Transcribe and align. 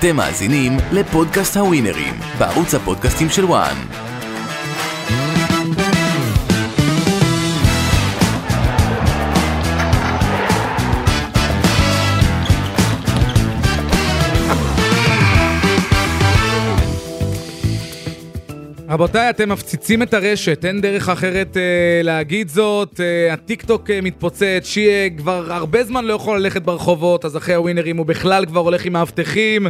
אתם 0.00 0.16
מאזינים 0.16 0.76
לפודקאסט 0.92 1.56
הווינרים, 1.56 2.14
בערוץ 2.38 2.74
הפודקאסטים 2.74 3.28
של 3.28 3.44
וואן. 3.44 4.09
רבותיי, 18.90 19.30
אתם 19.30 19.48
מפציצים 19.48 20.02
את 20.02 20.14
הרשת, 20.14 20.64
אין 20.64 20.80
דרך 20.80 21.08
אחרת 21.08 21.56
אה, 21.56 21.62
להגיד 22.02 22.48
זאת. 22.48 23.00
אה, 23.00 23.32
הטיק 23.32 23.62
טוק 23.62 23.90
אה, 23.90 24.00
מתפוצץ, 24.00 24.62
שיה 24.62 25.10
כבר 25.16 25.52
הרבה 25.52 25.84
זמן 25.84 26.04
לא 26.04 26.12
יכול 26.14 26.38
ללכת 26.38 26.62
ברחובות, 26.62 27.24
אז 27.24 27.36
אחרי 27.36 27.54
הווינרים 27.54 27.96
הוא 27.96 28.06
בכלל 28.06 28.46
כבר 28.46 28.60
הולך 28.60 28.84
עם 28.84 28.92
מאבטחים. 28.92 29.66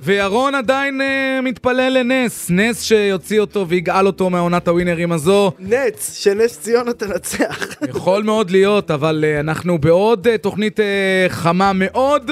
וירון 0.00 0.54
עדיין 0.54 1.00
אה, 1.00 1.40
מתפלל 1.42 1.98
לנס, 1.98 2.50
נס 2.50 2.82
שיוציא 2.82 3.40
אותו 3.40 3.68
ויגאל 3.68 4.06
אותו 4.06 4.30
מעונת 4.30 4.68
הווינרים 4.68 5.12
הזו. 5.12 5.52
נץ, 5.58 6.18
שנס 6.18 6.60
ציונה 6.60 6.92
תנצח. 6.92 7.74
יכול 7.88 8.22
מאוד 8.22 8.50
להיות, 8.50 8.90
אבל 8.90 9.24
אה, 9.26 9.40
אנחנו 9.40 9.78
בעוד 9.78 10.26
אה, 10.26 10.38
תוכנית 10.38 10.80
אה, 10.80 11.26
חמה 11.28 11.72
מאוד. 11.74 12.30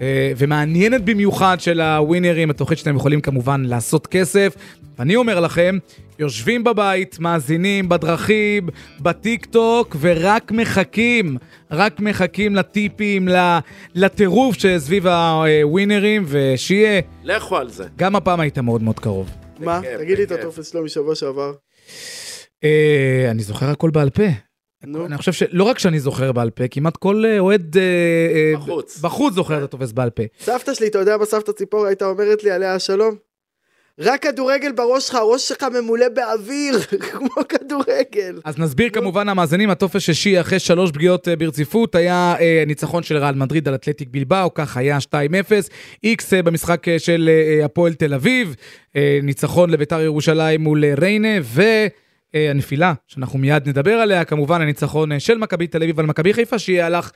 אה, 0.00 0.32
ומעניינת 0.36 1.04
במיוחד 1.04 1.60
של 1.60 1.80
הווינרים, 1.80 2.50
התוכנית 2.50 2.78
שאתם 2.78 2.96
יכולים 2.96 3.20
כמובן 3.20 3.62
לעשות 3.64 4.06
כסף. 4.06 4.56
ואני 4.98 5.16
אומר 5.16 5.40
לכם, 5.40 5.78
יושבים 6.18 6.64
בבית, 6.64 7.18
מאזינים 7.18 7.88
בדרכים, 7.88 8.68
בטיק 9.00 9.46
טוק, 9.46 9.96
ורק 10.00 10.52
מחכים, 10.52 11.36
רק 11.70 12.00
מחכים 12.00 12.56
לטיפים, 12.56 13.28
ל- 13.28 13.58
לטירוף 13.94 14.56
שסביב 14.58 15.06
הווינרים, 15.06 16.24
ושיהיה, 16.26 17.00
לכו 17.24 17.56
על 17.56 17.68
זה. 17.70 17.84
גם 17.96 18.16
הפעם 18.16 18.40
היית 18.40 18.58
מאוד 18.58 18.82
מאוד 18.82 19.00
קרוב. 19.00 19.30
מה? 19.58 19.80
תגיד 19.98 20.18
לי 20.18 20.24
את. 20.24 20.32
הטופס 20.32 20.70
שלו 20.72 20.84
משבוע 20.84 21.14
שעבר. 21.14 21.52
אה, 22.64 23.28
אני 23.30 23.42
זוכר 23.42 23.70
הכל 23.70 23.90
בעל 23.90 24.10
פה. 24.10 24.45
נו. 24.86 25.06
אני 25.06 25.16
חושב 25.16 25.32
שלא 25.32 25.64
רק 25.64 25.78
שאני 25.78 26.00
זוכר 26.00 26.32
בעל 26.32 26.50
פה, 26.50 26.68
כמעט 26.68 26.96
כל 26.96 27.24
אה, 27.26 27.38
אוהד 27.38 27.76
אה, 27.76 27.82
אה, 27.82 28.52
בחוץ. 28.56 28.98
בחוץ 28.98 29.34
זוכר 29.34 29.58
את 29.58 29.62
הטופס 29.62 29.92
בעל 29.92 30.10
פה. 30.10 30.22
סבתא 30.40 30.74
שלי, 30.74 30.86
אתה 30.86 30.98
יודע 30.98 31.16
מה 31.16 31.24
סבתא 31.24 31.52
ציפור 31.52 31.86
הייתה 31.86 32.06
אומרת 32.06 32.44
לי 32.44 32.50
עליה 32.50 32.74
השלום? 32.74 33.16
רק 33.98 34.22
כדורגל 34.22 34.72
בראש 34.72 35.06
שלך, 35.06 35.14
הראש 35.14 35.48
שלך 35.48 35.62
ממולא 35.62 36.08
באוויר, 36.08 36.80
כמו 37.10 37.48
כדורגל. 37.48 38.40
אז 38.44 38.58
נסביר 38.58 38.90
כמובן 38.90 39.28
המאזינים, 39.28 39.70
הטופס 39.70 40.02
שישי 40.02 40.40
אחרי 40.40 40.58
שלוש 40.58 40.90
פגיעות 40.90 41.28
ברציפות 41.38 41.94
היה 41.94 42.34
אה, 42.40 42.64
ניצחון 42.66 43.02
של 43.02 43.16
ריאל 43.16 43.34
מדריד 43.34 43.68
על 43.68 43.74
אתלטיק 43.74 44.08
בלבאו, 44.10 44.54
כך 44.54 44.76
היה 44.76 44.98
2-0, 44.98 45.12
איקס 46.04 46.34
אה, 46.34 46.42
במשחק 46.42 46.86
של 46.98 47.30
אה, 47.32 47.64
הפועל 47.64 47.94
תל 47.94 48.14
אביב, 48.14 48.54
אה, 48.96 49.18
ניצחון 49.22 49.70
לביתר 49.70 50.00
ירושלים 50.00 50.60
מול 50.60 50.84
אה, 52.34 52.40
ריינה, 52.40 52.52
והנפילה, 52.52 52.92
שאנחנו 53.06 53.38
מיד 53.38 53.68
נדבר 53.68 53.92
עליה, 53.94 54.24
כמובן 54.24 54.60
הניצחון 54.60 55.12
אה, 55.12 55.20
של 55.20 55.38
מכבי 55.38 55.66
תל 55.66 55.82
אביב 55.82 56.00
על 56.00 56.06
מכבי 56.06 56.32
חיפה, 56.32 56.58
שהיא 56.58 56.82
הלך 56.82 57.10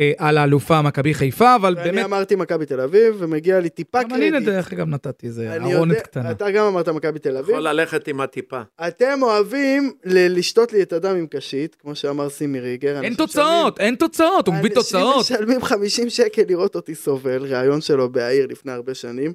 אה, 0.00 0.12
על 0.18 0.38
האלופה 0.38 0.82
מכבי 0.82 1.14
חיפה, 1.14 1.54
אבל 1.54 1.74
ואני 1.78 1.90
באמת, 1.90 2.04
אמרתי 2.04 2.34
מכבי 2.36 2.66
תל 2.66 2.80
אביב, 2.80 3.14
ומגיע 3.18 3.60
לי 3.60 3.68
טיפה 3.68 4.02
גם 4.02 4.14
אני 4.14 4.30
קרדיט. 4.30 4.48
דרך 4.48 4.72
אגב 4.72 4.88
נתתי 4.88 5.26
איזה 5.26 5.56
אני 5.56 5.74
ארונת 5.74 5.90
יודע- 5.92 6.02
קטנה. 6.02 6.30
אתה 6.30 6.50
גם 6.50 6.64
אמרת 6.66 6.88
מכבי 6.88 7.18
תל 7.18 7.36
אביב. 7.36 7.50
יכול 7.50 7.68
ללכת 7.68 8.08
עם 8.08 8.20
הטיפה. 8.20 8.60
אתם 8.88 9.18
אוהבים 9.22 9.92
ל- 10.04 10.38
לשתות 10.38 10.72
לי 10.72 10.82
את 10.82 10.92
הדם 10.92 11.16
עם 11.16 11.26
קשית, 11.26 11.74
כמו 11.74 11.94
שאמר 11.94 12.28
סימי 12.28 12.60
ריגר. 12.60 13.00
אין 13.02 13.14
תוצאות, 13.14 13.80
אין 13.80 13.94
תוצאות, 13.94 14.46
הוא 14.46 14.54
מביא 14.54 14.70
תוצאות. 14.74 15.16
אנשים 15.18 15.36
משלמים 15.36 15.62
50 15.62 16.10
שקל 16.10 16.42
לראות 16.48 16.74
אותי 16.74 16.94
סובל, 16.94 17.42
ראיון 17.44 17.80
שלו 17.80 18.12
בהעיר 18.12 18.46
לפני 18.46 18.72
הרבה 18.72 18.94
שנים. 18.94 19.32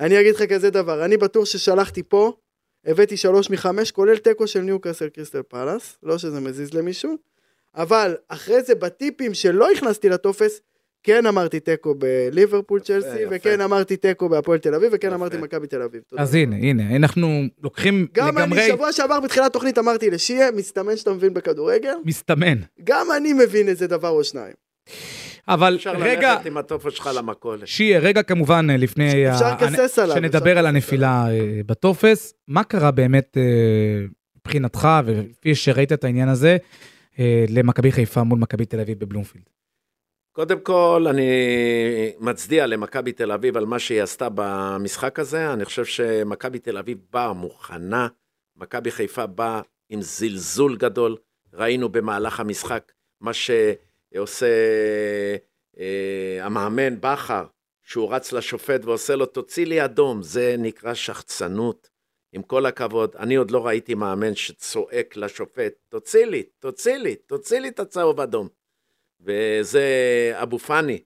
אני 0.00 0.20
אגיד 0.20 0.34
לך 0.34 0.42
כזה 0.42 0.70
דבר, 0.70 1.04
אני 1.04 1.16
בטוח 1.16 1.44
ששלחתי 1.44 2.02
פה, 2.08 2.32
הבאתי 2.86 3.16
שלוש 3.16 3.50
מחמש, 3.50 3.90
כולל 3.90 4.16
תיקו 4.16 4.46
של 4.46 4.60
ניוקאסל 4.60 5.08
קריסטל 5.08 5.42
פלאס, 5.42 5.98
לא 6.02 6.18
שזה 6.18 6.40
מזיז 6.40 6.74
למישהו, 6.74 7.16
אבל 7.74 8.16
אחרי 8.28 8.62
זה 8.62 8.74
בטיפים 8.74 9.34
שלא 9.34 9.70
הכנסתי 9.70 10.08
לטופס, 10.08 10.60
כן 11.02 11.26
אמרתי 11.26 11.60
תיקו 11.60 11.94
בליברפול 11.94 12.80
צ'לסי, 12.80 13.08
יפה. 13.08 13.24
וכן 13.30 13.60
אמרתי 13.60 13.96
תיקו 13.96 14.28
בהפועל 14.28 14.58
תל 14.58 14.74
אביב, 14.74 14.90
וכן 14.92 15.06
יפה. 15.06 15.16
אמרתי 15.16 15.36
מכבי 15.36 15.66
תל 15.66 15.82
אביב. 15.82 16.02
תודה. 16.08 16.22
אז 16.22 16.34
הנה, 16.34 16.56
הנה, 16.56 16.96
אנחנו 16.96 17.42
לוקחים 17.62 18.06
גם 18.12 18.38
לגמרי 18.38 18.60
אני 18.60 18.72
שבוע 18.72 18.92
שעבר 18.92 19.20
בתחילת 19.20 19.52
תוכנית 19.52 19.78
אמרתי 19.78 20.10
לשיה, 20.10 20.50
מסתמן 20.50 20.96
שאתה 20.96 21.12
מבין 21.12 21.34
בכדורגל, 21.34 21.94
מסתמן. 22.04 22.58
גם 22.84 23.06
אני 23.16 23.32
מבין 23.32 23.68
איזה 23.68 23.86
דבר 23.86 24.08
או 24.08 24.24
שניים. 24.24 24.54
אבל 25.48 25.74
אפשר 25.76 25.92
רגע, 25.98 26.32
ללכת 26.34 26.46
עם 26.46 26.56
הטופס 26.56 26.92
שלך 26.92 27.10
למכולת. 27.16 27.68
שיהיה 27.68 27.98
רגע 27.98 28.22
כמובן 28.22 28.66
אה, 28.70 28.76
לפני 28.76 29.32
אפשר 29.32 29.44
ה- 29.46 29.54
לקסס 29.54 29.98
עליו, 29.98 30.16
שנדבר 30.16 30.38
אפשר 30.50 30.58
על 30.58 30.66
הנפילה 30.66 31.26
אה, 31.30 31.60
בטופס, 31.66 32.34
מה 32.48 32.64
קרה 32.64 32.90
באמת 32.90 33.36
אה, 33.36 33.42
מבחינתך, 34.38 34.88
וכפי 35.06 35.54
שראית 35.54 35.92
את 35.92 36.04
העניין 36.04 36.28
הזה, 36.28 36.56
אה, 37.18 37.44
למכבי 37.48 37.92
חיפה 37.92 38.22
מול 38.22 38.38
מכבי 38.38 38.64
תל 38.64 38.80
אביב 38.80 38.98
בבלומפילד? 39.00 39.44
קודם 40.32 40.60
כל, 40.60 41.06
אני 41.10 41.30
מצדיע 42.20 42.66
למכבי 42.66 43.12
תל 43.12 43.32
אביב 43.32 43.56
על 43.56 43.64
מה 43.66 43.78
שהיא 43.78 44.02
עשתה 44.02 44.28
במשחק 44.34 45.18
הזה. 45.18 45.52
אני 45.52 45.64
חושב 45.64 45.84
שמכבי 45.84 46.58
תל 46.58 46.78
אביב 46.78 46.98
באה 47.12 47.32
מוכנה, 47.32 48.08
מכבי 48.56 48.90
חיפה 48.90 49.26
באה 49.26 49.60
עם 49.90 50.02
זלזול 50.02 50.76
גדול. 50.76 51.16
ראינו 51.54 51.88
במהלך 51.88 52.40
המשחק 52.40 52.92
מה 53.20 53.32
שעושה 54.14 54.46
אה, 55.78 56.38
המאמן 56.40 57.00
בכר, 57.00 57.44
שהוא 57.82 58.14
רץ 58.14 58.32
לשופט 58.32 58.84
ועושה 58.84 59.16
לו, 59.16 59.26
תוציא 59.26 59.66
לי 59.66 59.84
אדום. 59.84 60.22
זה 60.22 60.54
נקרא 60.58 60.94
שחצנות. 60.94 61.90
עם 62.32 62.42
כל 62.42 62.66
הכבוד, 62.66 63.16
אני 63.18 63.34
עוד 63.34 63.50
לא 63.50 63.66
ראיתי 63.66 63.94
מאמן 63.94 64.34
שצועק 64.34 65.16
לשופט, 65.16 65.72
תוציא 65.88 66.24
לי, 66.24 66.42
תוציא 66.58 66.96
לי, 66.96 67.14
תוציא 67.14 67.58
לי 67.58 67.68
את 67.68 67.80
הצהוב 67.80 68.20
אדום. 68.20 68.48
וזה 69.20 69.84
אבו 70.34 70.58
פאני. 70.58 70.98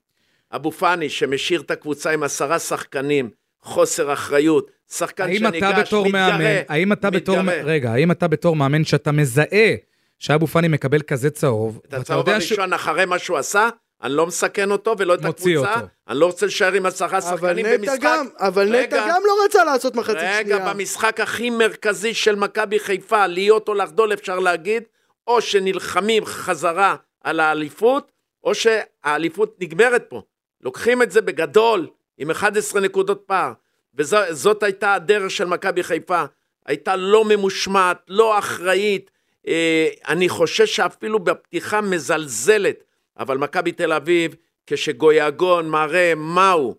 אבו 0.52 0.72
פאני 0.72 1.08
שמשאיר 1.08 1.60
את 1.60 1.70
הקבוצה 1.70 2.10
עם 2.10 2.22
עשרה 2.22 2.58
שחקנים, 2.58 3.30
חוסר 3.62 4.12
אחריות, 4.12 4.70
שחקן 4.90 5.34
שניגש, 5.34 5.44
מתגרה, 5.44 6.08
מאמן, 6.12 6.62
האם 6.68 6.92
אתה 6.92 7.10
בתור, 7.10 7.42
מתגרה. 7.42 7.62
רגע, 7.62 7.92
האם 7.92 8.10
אתה 8.10 8.28
בתור 8.28 8.56
מאמן 8.56 8.84
שאתה 8.84 9.12
מזהה 9.12 9.74
שאבו 10.18 10.46
פאני 10.46 10.68
מקבל 10.68 11.02
כזה 11.02 11.30
צהוב, 11.30 11.78
את 11.78 11.84
ואתה 11.84 11.96
הצהוב 11.96 12.28
יודע 12.28 12.40
ש... 12.40 12.52
הראשון 12.52 12.72
אחרי 12.72 13.04
מה 13.04 13.18
שהוא 13.18 13.38
עשה, 13.38 13.68
אני 14.02 14.12
לא 14.12 14.26
מסכן 14.26 14.70
אותו 14.70 14.94
ולא 14.98 15.14
את 15.14 15.24
הקבוצה, 15.24 15.56
אותו. 15.56 15.86
אני 16.08 16.18
לא 16.18 16.26
רוצה 16.26 16.46
להישאר 16.46 16.72
עם 16.72 16.86
עשרה 16.86 17.18
אבל 17.18 17.20
שחקנים 17.20 17.66
נטע 17.66 17.76
במשחק. 17.76 17.98
גם, 18.02 18.26
אבל 18.38 18.76
רגע, 18.76 18.96
נטע 18.96 19.08
גם 19.08 19.22
לא 19.26 19.44
רצה 19.44 19.64
לעשות 19.64 19.94
מחצית 19.94 20.16
רגע, 20.22 20.56
שנייה. 20.56 20.74
במשחק 20.74 21.20
הכי 21.20 21.50
מרכזי 21.50 22.14
של 22.14 22.34
מכבי 22.34 22.78
חיפה, 22.78 23.26
להיות 23.26 23.68
או 23.68 23.74
לחדול 23.74 24.12
אפשר 24.12 24.38
להגיד, 24.38 24.82
או 25.26 25.40
שנלחמים 25.40 26.24
חזרה 26.24 26.96
על 27.24 27.40
האליפות, 27.40 28.12
או 28.44 28.54
שהאליפות 28.54 29.56
נגמרת 29.60 30.04
פה. 30.08 30.22
לוקחים 30.60 31.02
את 31.02 31.10
זה 31.10 31.20
בגדול, 31.20 31.86
עם 32.18 32.30
11 32.30 32.80
נקודות 32.80 33.22
פער. 33.26 33.52
וזאת 33.94 34.62
הייתה 34.62 34.94
הדרך 34.94 35.30
של 35.30 35.44
מכבי 35.44 35.82
חיפה. 35.82 36.24
הייתה 36.66 36.96
לא 36.96 37.24
ממושמעת, 37.24 37.98
לא 38.08 38.38
אחראית. 38.38 39.10
אה, 39.48 39.88
אני 40.08 40.28
חושש 40.28 40.76
שאפילו 40.76 41.18
בפתיחה 41.18 41.80
מזלזלת. 41.80 42.84
אבל 43.18 43.38
מכבי 43.38 43.72
תל 43.72 43.92
אביב, 43.92 44.34
כשגויגון 44.66 45.68
מראה 45.68 46.12
מהו, 46.16 46.74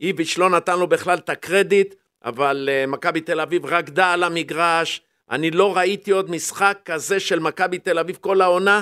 איביץ' 0.00 0.38
לא 0.38 0.50
נתן 0.50 0.78
לו 0.78 0.86
בכלל 0.86 1.18
את 1.18 1.28
הקרדיט, 1.28 1.94
אבל 2.24 2.68
uh, 2.68 2.90
מכבי 2.90 3.20
תל 3.20 3.40
אביב 3.40 3.66
רקדה 3.66 4.12
על 4.12 4.22
המגרש. 4.22 5.00
אני 5.30 5.50
לא 5.50 5.76
ראיתי 5.76 6.10
עוד 6.10 6.30
משחק 6.30 6.78
כזה 6.84 7.20
של 7.20 7.38
מכבי 7.38 7.78
תל 7.78 7.98
אביב 7.98 8.16
כל 8.20 8.40
העונה. 8.40 8.80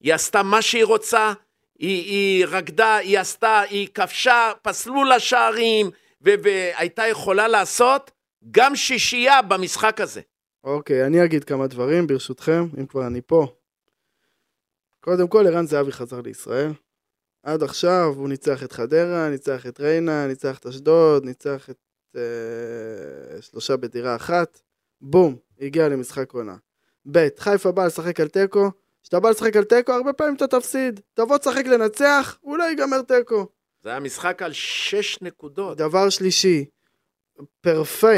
היא 0.00 0.14
עשתה 0.14 0.42
מה 0.42 0.62
שהיא 0.62 0.84
רוצה, 0.84 1.32
היא, 1.78 2.02
היא 2.04 2.46
רקדה, 2.46 2.96
היא 2.96 3.18
עשתה, 3.18 3.60
היא 3.60 3.88
כבשה, 3.94 4.52
פסלו 4.62 5.04
לה 5.04 5.20
שערים, 5.20 5.90
והייתה 6.20 7.06
יכולה 7.06 7.48
לעשות 7.48 8.10
גם 8.50 8.76
שישייה 8.76 9.42
במשחק 9.42 10.00
הזה. 10.00 10.20
אוקיי, 10.64 11.06
אני 11.06 11.24
אגיד 11.24 11.44
כמה 11.44 11.66
דברים, 11.66 12.06
ברשותכם, 12.06 12.64
אם 12.80 12.86
כבר 12.86 13.06
אני 13.06 13.20
פה. 13.26 13.46
קודם 15.00 15.28
כל, 15.28 15.46
ערן 15.46 15.66
זהבי 15.66 15.92
חזר 15.92 16.20
לישראל. 16.20 16.72
עד 17.42 17.62
עכשיו 17.62 18.12
הוא 18.16 18.28
ניצח 18.28 18.62
את 18.62 18.72
חדרה, 18.72 19.28
ניצח 19.28 19.66
את 19.66 19.80
ריינה, 19.80 20.26
ניצח 20.26 20.58
את 20.58 20.66
אשדוד, 20.66 21.24
ניצח 21.24 21.70
את 21.70 21.78
אה, 22.16 23.42
שלושה 23.42 23.76
בדירה 23.76 24.16
אחת. 24.16 24.60
בום, 25.00 25.36
הגיע 25.60 25.88
למשחק 25.88 26.32
עונה. 26.32 26.56
ב', 27.10 27.28
חיפה 27.38 27.72
באה 27.72 27.86
לשחק 27.86 28.20
על 28.20 28.28
תיקו. 28.28 28.70
כשאתה 29.02 29.20
בא 29.20 29.30
לשחק 29.30 29.56
על 29.56 29.64
תיקו, 29.64 29.92
הרבה 29.92 30.12
פעמים 30.12 30.34
אתה 30.34 30.46
תפסיד. 30.46 31.00
תבוא 31.14 31.38
תשחק 31.38 31.66
לנצח, 31.66 32.38
אולי 32.42 32.68
ייגמר 32.68 33.02
תיקו. 33.02 33.46
זה 33.82 33.88
היה 33.88 34.00
משחק 34.00 34.42
על 34.42 34.52
שש 34.52 35.22
נקודות. 35.22 35.78
דבר 35.78 36.10
שלישי, 36.10 36.64
פרפה, 37.60 38.16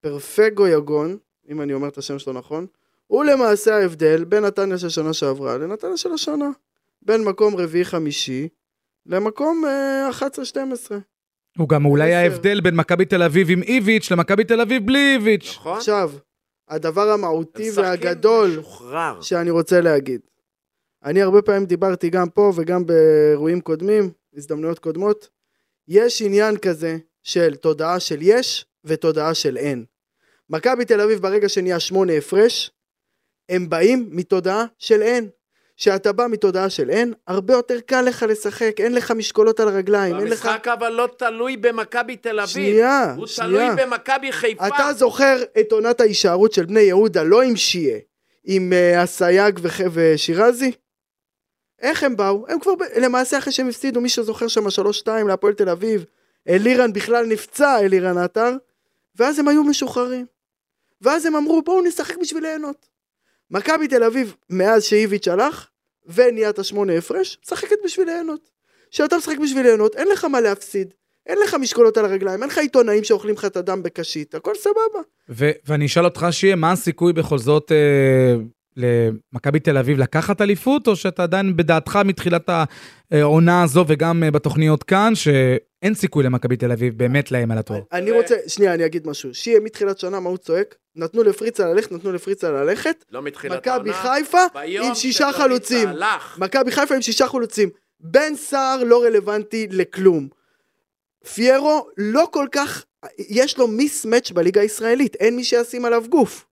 פרפה 0.00 0.50
גויגון, 0.50 1.18
אם 1.48 1.60
אני 1.60 1.72
אומר 1.72 1.88
את 1.88 1.98
השם 1.98 2.18
שלו 2.18 2.32
נכון, 2.32 2.66
הוא 3.06 3.24
למעשה 3.24 3.76
ההבדל 3.76 4.24
בין 4.24 4.44
נתניה 4.44 4.78
של 4.78 4.88
שנה 4.88 5.12
שעברה 5.12 5.58
לנתניה 5.58 5.96
של 5.96 6.12
השנה. 6.12 6.50
בין 7.02 7.24
מקום 7.24 7.56
רביעי-חמישי 7.56 8.48
למקום 9.06 9.64
אה, 9.66 10.10
11-12. 10.10 10.22
הוא 11.58 11.68
גם 11.68 11.84
אולי. 11.84 12.14
ההבדל 12.14 12.60
בין 12.60 12.76
מכבי 12.76 13.04
תל 13.04 13.22
אביב 13.22 13.50
עם 13.50 13.62
איביץ' 13.62 14.10
למכבי 14.10 14.44
תל 14.44 14.60
אביב 14.60 14.86
בלי 14.86 15.14
איביץ'. 15.14 15.54
נכון? 15.56 15.76
עכשיו, 15.76 16.10
הדבר 16.68 17.10
המהותי 17.10 17.70
והגדול 17.74 18.50
משוחרר. 18.50 19.20
שאני 19.20 19.50
רוצה 19.50 19.80
להגיד. 19.80 20.20
אני 21.04 21.22
הרבה 21.22 21.42
פעמים 21.42 21.64
דיברתי 21.64 22.10
גם 22.10 22.28
פה 22.28 22.52
וגם 22.56 22.86
באירועים 22.86 23.60
קודמים, 23.60 24.10
הזדמנויות 24.36 24.78
קודמות. 24.78 25.28
יש 25.88 26.22
עניין 26.22 26.56
כזה 26.56 26.98
של 27.22 27.54
תודעה 27.54 28.00
של 28.00 28.18
יש 28.20 28.66
ותודעה 28.84 29.34
של 29.34 29.56
אין. 29.56 29.84
מכבי 30.52 30.84
תל 30.84 31.00
אביב 31.00 31.18
ברגע 31.18 31.48
שנהיה 31.48 31.80
שמונה 31.80 32.12
הפרש, 32.12 32.70
הם 33.48 33.68
באים 33.68 34.08
מתודעה 34.10 34.64
של 34.78 35.02
אין. 35.02 35.28
כשאתה 35.76 36.12
בא 36.12 36.26
מתודעה 36.30 36.70
של 36.70 36.90
אין, 36.90 37.14
הרבה 37.26 37.54
יותר 37.54 37.80
קל 37.80 38.02
לך 38.02 38.24
לשחק, 38.28 38.74
אין 38.78 38.94
לך 38.94 39.10
משקולות 39.10 39.60
על 39.60 39.68
הרגליים, 39.68 40.18
אין 40.18 40.26
לך... 40.26 40.46
המשחק 40.46 40.68
אבל 40.68 40.88
לא 40.88 41.08
תלוי 41.18 41.56
במכבי 41.56 42.16
תל 42.16 42.40
אביב. 42.40 42.52
שנייה, 42.52 43.14
הוא 43.16 43.26
שנייה. 43.26 43.48
תלוי 43.48 43.84
במכבי 43.86 44.32
חיפה. 44.32 44.66
אתה 44.66 44.92
זוכר 44.92 45.42
את 45.60 45.72
עונת 45.72 46.00
ההישארות 46.00 46.52
של 46.52 46.64
בני 46.64 46.80
יהודה, 46.80 47.22
לא 47.22 47.42
עם 47.42 47.56
שיה, 47.56 47.98
עם 48.44 48.72
uh, 48.72 49.04
אסייג 49.04 49.58
וח... 49.62 49.80
ושירזי? 49.92 50.72
איך 51.80 52.02
הם 52.02 52.16
באו? 52.16 52.44
הם 52.48 52.60
כבר, 52.60 52.74
ב... 52.74 52.82
למעשה 53.00 53.38
אחרי 53.38 53.52
שהם 53.52 53.68
הפסידו, 53.68 54.00
מי 54.00 54.08
שזוכר 54.08 54.48
שם 54.48 54.66
3-2 54.66 55.08
להפועל 55.28 55.52
תל 55.52 55.68
אביב, 55.68 56.04
אלירן 56.48 56.92
בכלל 56.92 57.26
נפצע, 57.26 57.80
אלירן 57.80 58.18
עטר, 58.18 58.50
ואז 59.16 59.38
הם 59.38 59.48
היו 59.48 59.64
משוחררים. 59.64 60.26
ואז 61.02 61.26
הם 61.26 61.36
אמרו, 61.36 61.62
בואו 61.62 61.82
נשחק 61.82 62.16
בשביל 62.20 62.42
ליהנות. 62.42 62.86
מכבי 63.50 63.88
תל 63.88 64.04
אביב, 64.04 64.34
מאז 64.50 64.84
שאיביץ' 64.84 65.28
הלך, 65.28 65.68
ונהיית 66.06 66.58
השמונה 66.58 66.92
הפרש, 66.98 67.38
משחקת 67.44 67.76
בשביל 67.84 68.06
ליהנות. 68.06 68.50
כשאתה 68.90 69.16
משחק 69.16 69.38
בשביל 69.42 69.62
ליהנות, 69.62 69.96
אין 69.96 70.08
לך 70.08 70.24
מה 70.24 70.40
להפסיד. 70.40 70.94
אין 71.26 71.38
לך 71.44 71.54
משקולות 71.54 71.96
על 71.96 72.04
הרגליים, 72.04 72.42
אין 72.42 72.50
לך 72.50 72.58
עיתונאים 72.58 73.04
שאוכלים 73.04 73.34
לך 73.34 73.44
את 73.44 73.56
הדם 73.56 73.82
בקשית, 73.82 74.34
הכל 74.34 74.54
סבבה. 74.54 75.00
ו- 75.28 75.50
ואני 75.66 75.86
אשאל 75.86 76.04
אותך, 76.04 76.26
שיהיה, 76.30 76.56
מה 76.56 76.72
הסיכוי 76.72 77.12
בכל 77.12 77.38
זאת 77.38 77.72
אה, 77.72 78.34
למכבי 78.76 79.60
תל 79.60 79.78
אביב 79.78 79.98
לקחת 79.98 80.40
אליפות, 80.40 80.88
או 80.88 80.96
שאתה 80.96 81.22
עדיין 81.22 81.56
בדעתך 81.56 81.98
מתחילת 82.04 82.50
העונה 83.10 83.62
הזו 83.62 83.84
וגם 83.88 84.22
אה, 84.24 84.30
בתוכניות 84.30 84.82
כאן, 84.82 85.12
שאין 85.82 85.94
סיכוי 85.94 86.24
למכבי 86.24 86.56
תל 86.56 86.72
אביב 86.72 86.98
באמת 86.98 87.30
להם 87.30 87.50
על 87.50 87.58
התואר? 87.58 87.80
אני 87.92 88.10
רוצה, 88.10 88.36
שנייה, 88.46 88.74
אני 88.74 88.86
אגיד 88.86 89.06
משהו. 89.06 89.34
שיהיה 89.34 89.60
מתחילת 89.60 89.98
שנה, 89.98 90.20
מה 90.20 90.28
הוא 90.28 90.36
צועק? 90.38 90.74
נתנו 90.96 91.22
לפריצה 91.22 91.66
ללכת, 91.66 91.92
נתנו 91.92 92.12
לפריצה 92.12 92.50
ללכת. 92.50 93.04
לא 93.10 93.22
מתחילת 93.22 93.56
מכבי 93.58 93.90
העונה. 93.90 94.14
חיפה 94.16 94.38
ביום 94.54 94.86
עם 94.86 94.94
שישה 94.94 95.32
חלוצים. 95.32 95.88
מכבי 96.38 96.70
חיפה 96.70 96.94
עם 96.94 97.02
שישה 97.02 97.26
חלוצים. 97.28 97.70
בן 98.00 98.34
סער 98.36 98.84
לא 98.84 99.02
רלוונטי 99.02 99.66
לכלום. 99.70 100.28
פיירו 101.34 101.86
לא 101.96 102.28
כל 102.32 102.46
כך, 102.52 102.84
יש 103.18 103.58
לו 103.58 103.68
מיסמץ' 103.68 104.30
בליגה 104.30 104.60
הישראלית, 104.60 105.14
אין 105.14 105.36
מי 105.36 105.44
שישים 105.44 105.84
עליו 105.84 106.04
גוף. 106.08 106.46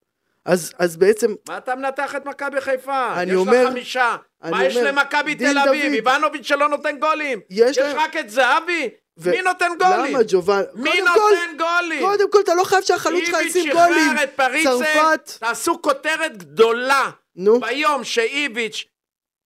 אז, 0.44 0.72
אז 0.78 0.96
בעצם, 0.96 1.34
מה 1.48 1.58
אתה 1.58 1.74
מנתח 1.74 2.14
את 2.16 2.26
מכבי 2.26 2.60
חיפה? 2.60 3.14
אני 3.22 3.30
יש 3.30 3.36
אומר- 3.36 3.64
לך 3.64 3.70
חמישה. 3.70 4.16
אני 4.42 4.50
מה 4.50 4.64
יש 4.64 4.76
למכבי 4.76 5.34
תל 5.34 5.58
אביב? 5.68 5.92
איבנוביץ' 5.92 6.46
שלא 6.46 6.68
נותן 6.68 6.98
גולים. 6.98 7.40
יש 7.50 7.70
יש 7.70 7.78
להם- 7.78 7.96
רק 7.96 8.16
את 8.16 8.30
זהבי? 8.30 8.88
ו- 9.22 9.30
מי 9.30 9.42
נותן 9.42 9.70
גולים? 9.78 10.14
למה 10.14 10.22
ג'ובאן? 10.28 10.62
מי 10.74 10.90
קודם 10.90 11.06
כל, 11.14 11.20
נותן 11.30 11.56
גולים? 11.58 12.00
קודם 12.00 12.30
כל 12.30 12.40
אתה 12.40 12.54
לא 12.54 12.64
חייב 12.64 12.82
שהחלוץ 12.84 13.24
שלך 13.24 13.34
איביץ' 13.38 13.56
ישים 13.56 13.72
גולים. 13.72 14.10
שחרר 14.14 14.24
את 14.24 14.30
פריצה, 14.36 14.70
צרפת, 14.70 15.30
תעשו 15.38 15.82
כותרת 15.82 16.36
גדולה. 16.36 17.10
נו, 17.36 17.60
ביום 17.60 18.04
שאיביץ' 18.04 18.84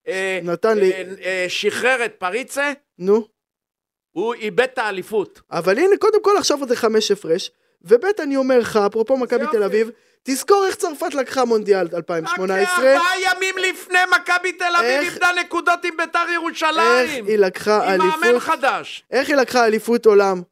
אה, 0.08 0.40
נתן 0.42 0.78
לי- 0.78 0.92
אה, 0.92 1.02
אה, 1.22 1.46
שחרר 1.48 2.04
את 2.04 2.14
פריצה, 2.18 2.72
נו. 2.98 3.28
הוא 4.10 4.34
איבד 4.34 4.60
את 4.60 4.78
האליפות. 4.78 5.40
אבל 5.50 5.78
הנה, 5.78 5.96
קודם 5.96 6.22
כל 6.22 6.36
עכשיו 6.38 6.58
זה 6.68 6.76
חמש 6.76 7.10
הפרש, 7.10 7.50
וב' 7.82 8.04
אני 8.22 8.36
אומר 8.36 8.58
לך, 8.58 8.76
אפרופו 8.76 9.16
מכבי. 9.16 9.44
תל 9.52 9.62
אביב, 9.62 9.90
תזכור 10.26 10.66
איך 10.66 10.74
צרפת 10.74 11.14
לקחה 11.14 11.44
מונדיאל 11.44 11.86
2018, 11.94 12.56
רק 12.74 12.78
ארבעה 12.78 13.12
ימים 13.36 13.54
לפני 13.58 13.98
מכבי 14.16 14.52
תל 14.52 14.64
אביב 14.78 14.90
איך- 14.90 15.12
איבדה 15.12 15.28
נקודות 15.40 15.84
עם 15.84 15.96
ביתר 15.96 16.18
איך 16.18 16.30
ירושלים. 16.34 17.26
היא 17.26 17.36
לקחה 17.38 17.92
עם 17.94 17.98
מאמן 17.98 18.12
אליפות, 18.24 18.42
חדש. 18.42 19.04
איך 19.10 19.28
היא 19.28 19.36
לקחה 19.36 19.66
אליפות 19.66 20.06
עולם, 20.06 20.42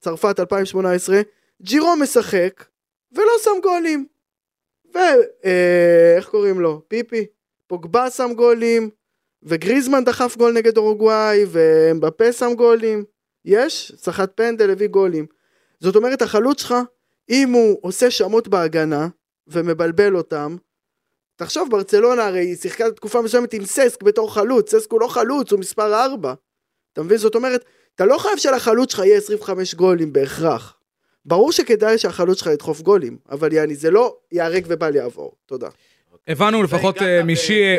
צרפת 0.00 0.40
2018, 0.40 1.20
ג'ירו 1.62 1.96
משחק, 1.96 2.64
ולא 3.12 3.32
שם 3.44 3.60
גולים. 3.62 4.06
ואיך 4.94 6.28
קוראים 6.28 6.60
לו? 6.60 6.82
פיפי. 6.88 7.26
פוגבה 7.66 8.10
שם 8.10 8.32
גולים, 8.34 8.90
וגריזמן 9.42 10.04
דחף 10.04 10.36
גול 10.36 10.52
נגד 10.52 10.76
אורוגוואי, 10.76 11.44
ומבפה 11.50 12.32
שם 12.32 12.54
גולים. 12.54 13.04
יש, 13.44 13.92
סחט 13.96 14.30
פנדל, 14.34 14.70
הביא 14.70 14.86
גולים. 14.88 15.26
זאת 15.80 15.96
אומרת, 15.96 16.22
החלוץ 16.22 16.60
שלך, 16.62 16.74
אם 17.30 17.48
הוא 17.52 17.78
עושה 17.82 18.10
שמות 18.10 18.48
בהגנה, 18.48 19.08
ומבלבל 19.48 20.16
אותם, 20.16 20.56
תחשוב, 21.36 21.70
ברצלונה 21.70 22.26
הרי 22.26 22.40
היא 22.40 22.56
שיחקה 22.56 22.90
תקופה 22.90 23.22
מסוימת 23.22 23.52
עם 23.52 23.64
ססק 23.64 24.02
בתור 24.02 24.34
חלוץ, 24.34 24.74
ססק 24.74 24.92
הוא 24.92 25.00
לא 25.00 25.08
חלוץ, 25.08 25.52
הוא 25.52 25.60
מספר 25.60 25.94
4. 26.04 26.34
אתה 26.92 27.02
מבין? 27.02 27.18
זאת 27.18 27.34
אומרת, 27.34 27.64
אתה 27.94 28.06
לא 28.06 28.18
חייב 28.18 28.36
שלחלוץ 28.36 28.92
שלך 28.92 29.04
יהיה 29.04 29.18
25 29.18 29.74
גולים 29.74 30.12
בהכרח. 30.12 30.78
ברור 31.24 31.52
שכדאי 31.52 31.98
שהחלוץ 31.98 32.38
שלך 32.38 32.46
ידחוף 32.46 32.80
גולים, 32.80 33.16
אבל 33.30 33.52
יעני, 33.52 33.74
זה 33.74 33.90
לא 33.90 34.16
ייהרג 34.32 34.64
ובל 34.68 34.96
יעבור. 34.96 35.32
תודה. 35.46 35.68
הבנו 36.28 36.62
לפחות 36.62 37.02
אה, 37.02 37.22
במאמן. 37.22 37.34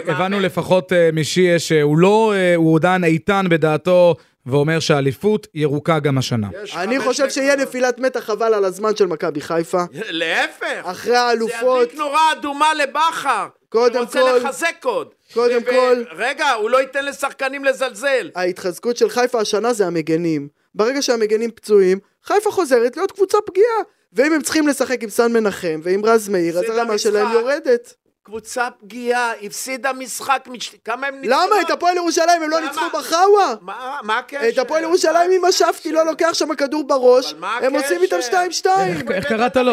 הבנו 0.07 0.39
לפחות 0.39 0.93
אה, 0.93 1.09
משיה 1.13 1.59
שהוא 1.59 1.97
לא, 1.97 2.33
אה, 2.35 2.55
הוא 2.55 2.77
עדיין 2.77 3.03
איתן 3.03 3.45
בדעתו 3.49 4.15
ואומר 4.45 4.79
שהאליפות 4.79 5.47
ירוקה 5.53 5.99
גם 5.99 6.17
השנה. 6.17 6.47
אני 6.75 6.99
חושב 6.99 7.29
שיהיה. 7.29 7.55
נפילת 7.55 7.99
מתח 7.99 8.19
חבל 8.19 8.53
על 8.53 8.65
הזמן 8.65 8.95
של 8.95 9.05
מכבי 9.05 9.41
חיפה. 9.41 9.83
להפך. 10.09 10.81
אחרי 10.83 11.11
זה 11.11 11.19
האלופות, 11.21 11.81
ידליק 11.87 11.99
נורה 11.99 12.31
אדומה 12.31 12.73
לבכר. 12.73 13.47
קודם 13.69 13.95
הוא 13.95 14.05
רוצה 14.05 14.19
כל- 14.19 14.37
לחזק 14.47 14.75
עוד. 14.83 15.07
קודם 15.33 15.63
כל- 15.63 16.03
רגע, 16.17 16.51
הוא 16.51 16.69
לא 16.69 16.81
ייתן 16.81 17.05
לשחקנים 17.05 17.63
לזלזל. 17.65 18.29
ההתחזקות 18.35 18.97
של 18.97 19.09
חיפה 19.09 19.39
השנה 19.41 19.73
זה 19.73 19.87
המגנים. 19.87 20.47
ברגע 20.75 21.01
שהמגנים 21.01 21.51
פצועים, 21.51 21.99
חיפה 22.23 22.51
חוזרת 22.51 22.97
להיות 22.97 23.11
קבוצה 23.11 23.37
פגיעה. 23.45 23.77
ואם 24.13 24.33
הם 24.33 24.41
צריכים 24.41 24.67
לשחק 24.67 25.03
עם 25.03 25.09
סן 25.09 25.31
מנחם 25.33 25.79
ועם 25.83 26.05
רז 26.05 26.29
מאיר, 26.29 26.59
אז 26.59 26.65
זה 26.67 26.81
הרמה. 26.81 26.97
שלהם 26.97 27.31
יורדת. 27.33 27.93
קבוצה 28.29 28.67
פגיעה, 28.81 29.31
הפסידה 29.41 29.93
משחק, 29.93 30.47
מש- 30.51 30.75
כמה 30.85 31.07
הם 31.07 31.21
ניצחו? 31.21 31.35
למה? 31.47 31.61
את 31.61 31.71
הפועל 31.71 31.95
ירושלים 31.95 32.41
הם 32.43 32.49
לא? 32.49 32.59
ניצחו 32.59 32.85
בחאווה? 32.93 33.55
מה 33.61 33.97
מה 34.03 34.17
הקשר? 34.17 34.49
את 34.49 34.57
הפועל 34.57 34.83
ירושלים 34.83 35.31
עם 35.31 35.45
השפטי 35.45 35.91
לא 35.91 36.05
לוקח 36.05 36.29
שם 36.33 36.55
כדור 36.55 36.87
בראש, 36.87 37.33
הם 37.61 37.73
עושים 37.75 38.01
איתם 38.01 38.15
הקשר? 38.15 38.43
2-2. 38.63 38.67
איך- 39.11 39.25
קראת 39.27 39.55
לו? 39.57 39.71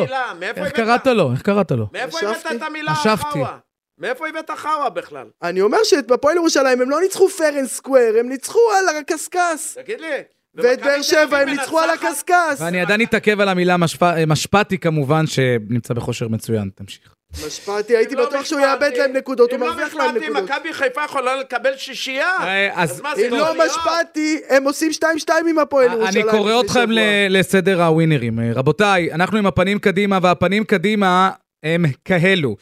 איך? 0.57 0.73
קראת 0.73 1.07
לו? 1.07 1.33
איך 1.33 1.43
קראת 1.43 1.71
לו? 1.73 1.87
מאיפה. 1.93 2.19
הבאת 2.21 2.47
את 2.57 2.63
המילה. 2.63 2.95
חאווה? 2.95 3.59
מאיפה 3.99 4.29
הבאת 4.29 4.51
חאווה 4.51 4.91
בכלל? 4.91 5.27
אני 5.43 5.61
אומר 5.61 5.79
שבפועל 5.85 6.37
ירושלים 6.37 6.81
הם 6.83 6.91
לא 6.91 7.01
ניצחו 7.01 7.29
פייר 7.29 7.59
אנד 7.59 7.67
סקוואר, 7.69 8.15
הם 8.21 8.29
ניצחו 8.29 8.59
על 8.79 8.97
הקשקש. 8.97 9.75
תגיד 9.75 10.01
לי. 10.01 10.09
ואת 10.55 10.81
באר 10.83 11.03
שבע 11.03 11.39
הם 11.39 11.49
ניצחו 11.49 11.79
על? 11.81 11.91
הקשקש. 11.91 12.61
ואני 12.61 12.81
עדיין 12.81 13.03
אתעכב 13.03 13.41
על 13.41 13.49
המילה 13.49 13.77
משפ- 13.77 14.27
משפטי 14.27 14.79
כמובן, 14.79 15.27
שנמצא 15.27 15.95
בכושר 15.95 16.29
מצוין. 16.29 16.71
תמשיך. 16.75 17.16
משפטי, 17.47 17.97
הייתי 17.97 18.15
אם 18.15 18.19
לא 18.21 18.27
בטוח 18.29 18.45
שהוא 18.45 18.61
משפטי- 18.61 18.73
יאבד 18.85 18.97
להם 18.97 19.13
נקודות, 19.17 19.51
הוא 19.51 19.57
אם 19.57 19.63
לא 19.63 19.69
מרוויח 19.71 19.95
להם 19.95 20.11
משפטי, 20.15 20.31
נקודות. 20.31 20.51
מכבי 20.51 20.73
חיפה 20.73 21.01
יכולה 21.05 21.37
לקבל 21.37 21.71
שישייה. 21.77 22.29
אה, 22.41 22.71
אז 22.83 22.91
אז 22.91 23.01
מה 23.01 23.17
זה 23.17 23.27
אם 23.27 23.31
לא 23.33 23.37
להיות? 23.55 23.57
משפטי, 23.71 24.39
הם 24.49 24.65
עושים 24.65 24.91
2-2 24.93 25.05
עם 25.51 25.59
הפועל 25.59 25.89
אני 25.89 25.95
ירושלים. 25.97 26.27
קורא 26.31 26.51
לפני 26.53 26.61
אתכם 26.61 26.89
לסדר 27.31 27.83
הווינרים. 27.83 28.41
אה, 28.41 28.51
רבותיי, 28.55 29.13
אנחנו 29.13 29.39
עם 29.39 29.47
הפנים 29.47 29.79
קדימה, 29.79 30.19
והפנים 30.23 30.65
קדימה 30.65 31.31
הם 31.63 31.85
כאלו. 32.05 32.57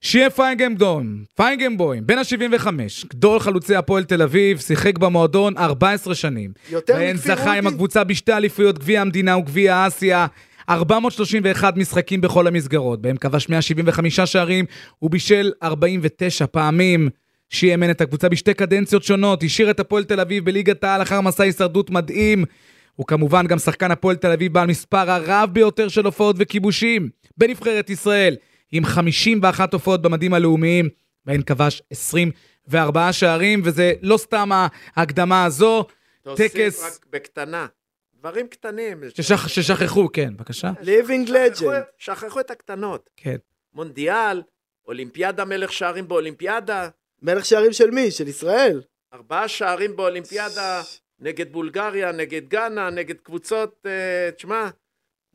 שיה 0.00 0.30
פיינגנבוים, 0.30 1.24
פיינגנבוים, 1.36 2.06
בן 2.06 2.18
ה-75, 2.18 2.66
גדול 3.10 3.40
חלוצי 3.40 3.76
הפועל 3.76 4.04
תל 4.04 4.22
אביב, 4.22 4.58
שיחק 4.58 4.98
במועדון 4.98 5.56
14 5.58 6.14
שנים. 6.14 6.50
יותר 6.70 6.92
בהן 6.94 7.16
מכפיר 7.16 7.34
זכה 7.36 7.52
עם 7.52 7.64
רודי? 7.64 7.74
הקבוצה 7.74 8.04
בשתי 8.04 8.32
אליפויות, 8.32 8.78
גביע 8.78 9.00
המדינה 9.00 9.36
וגביע 9.38 9.86
אסיה. 9.86 10.26
431 10.70 11.76
משחקים 11.76 12.20
בכל 12.20 12.46
המסגרות, 12.46 13.02
בהם 13.02 13.16
כבש 13.16 13.48
175 13.48 14.20
שערים 14.20 14.64
ובישל 15.02 15.52
49 15.62 16.46
פעמים. 16.46 17.08
שאימן 17.48 17.90
את 17.90 18.00
הקבוצה 18.00 18.28
בשתי 18.28 18.54
קדנציות 18.54 19.02
שונות, 19.02 19.42
השאיר 19.42 19.70
את 19.70 19.80
הפועל 19.80 20.04
תל 20.04 20.20
אביב 20.20 20.44
בליגת 20.44 20.84
העל 20.84 21.02
אחר 21.02 21.20
מסע 21.20 21.42
הישרדות 21.42 21.90
מדהים. 21.90 22.44
הוא 22.96 23.06
כמובן 23.06 23.46
גם 23.46 23.58
שחקן 23.58 23.90
הפועל 23.90 24.16
תל 24.16 24.32
אביב 24.32 24.52
בעל 24.52 24.66
מספר 24.66 25.10
הרב 25.10 25.50
ביותר 25.52 25.88
של 25.88 26.04
הופעות 26.04 26.36
וכיבושים 26.38 27.08
בנבחרת 27.36 27.90
ישראל, 27.90 28.36
עם 28.72 28.84
51 28.84 29.72
הופעות 29.72 30.02
במדים 30.02 30.34
הלאומיים, 30.34 30.88
בהן 31.24 31.42
כבש 31.42 31.82
24 31.90 33.12
שערים, 33.12 33.60
וזה 33.64 33.92
לא 34.02 34.16
סתם 34.16 34.50
ההקדמה 34.96 35.44
הזו, 35.44 35.84
תוסיף 36.22 36.52
טקס 36.52 36.84
רק 36.84 37.06
בקטנה. 37.12 37.66
דברים 38.20 38.48
קטנים. 38.48 39.02
ששכ... 39.14 39.48
ששכחו, 39.48 40.08
כן, 40.12 40.36
בבקשה. 40.36 40.70
לג'נד. 40.80 41.30
את- 41.30 41.54
שכחו 41.98 42.40
את 42.40 42.50
הקטנות. 42.50 43.10
כן. 43.16 43.36
מונדיאל, 43.74 44.42
אולימפיאדה 44.86 45.44
מלך 45.44 45.72
שערים 45.72 46.08
באולימפיאדה, 46.08 46.88
מלך 47.22 47.44
שערים 47.44 47.72
של 47.72 47.90
מי? 47.90 48.10
של 48.10 48.28
ישראל. 48.28 48.82
ארבעה 49.12 49.48
שערים 49.48 49.96
באולימפיאדה, 49.96 50.82
נגד 51.18 51.52
בולגריה, 51.52 52.12
נגד 52.12 52.48
גאנה, 52.48 52.90
נגד 52.90 53.20
קבוצות, 53.20 53.86
אה, 53.86 54.30
תשמע, 54.36 54.68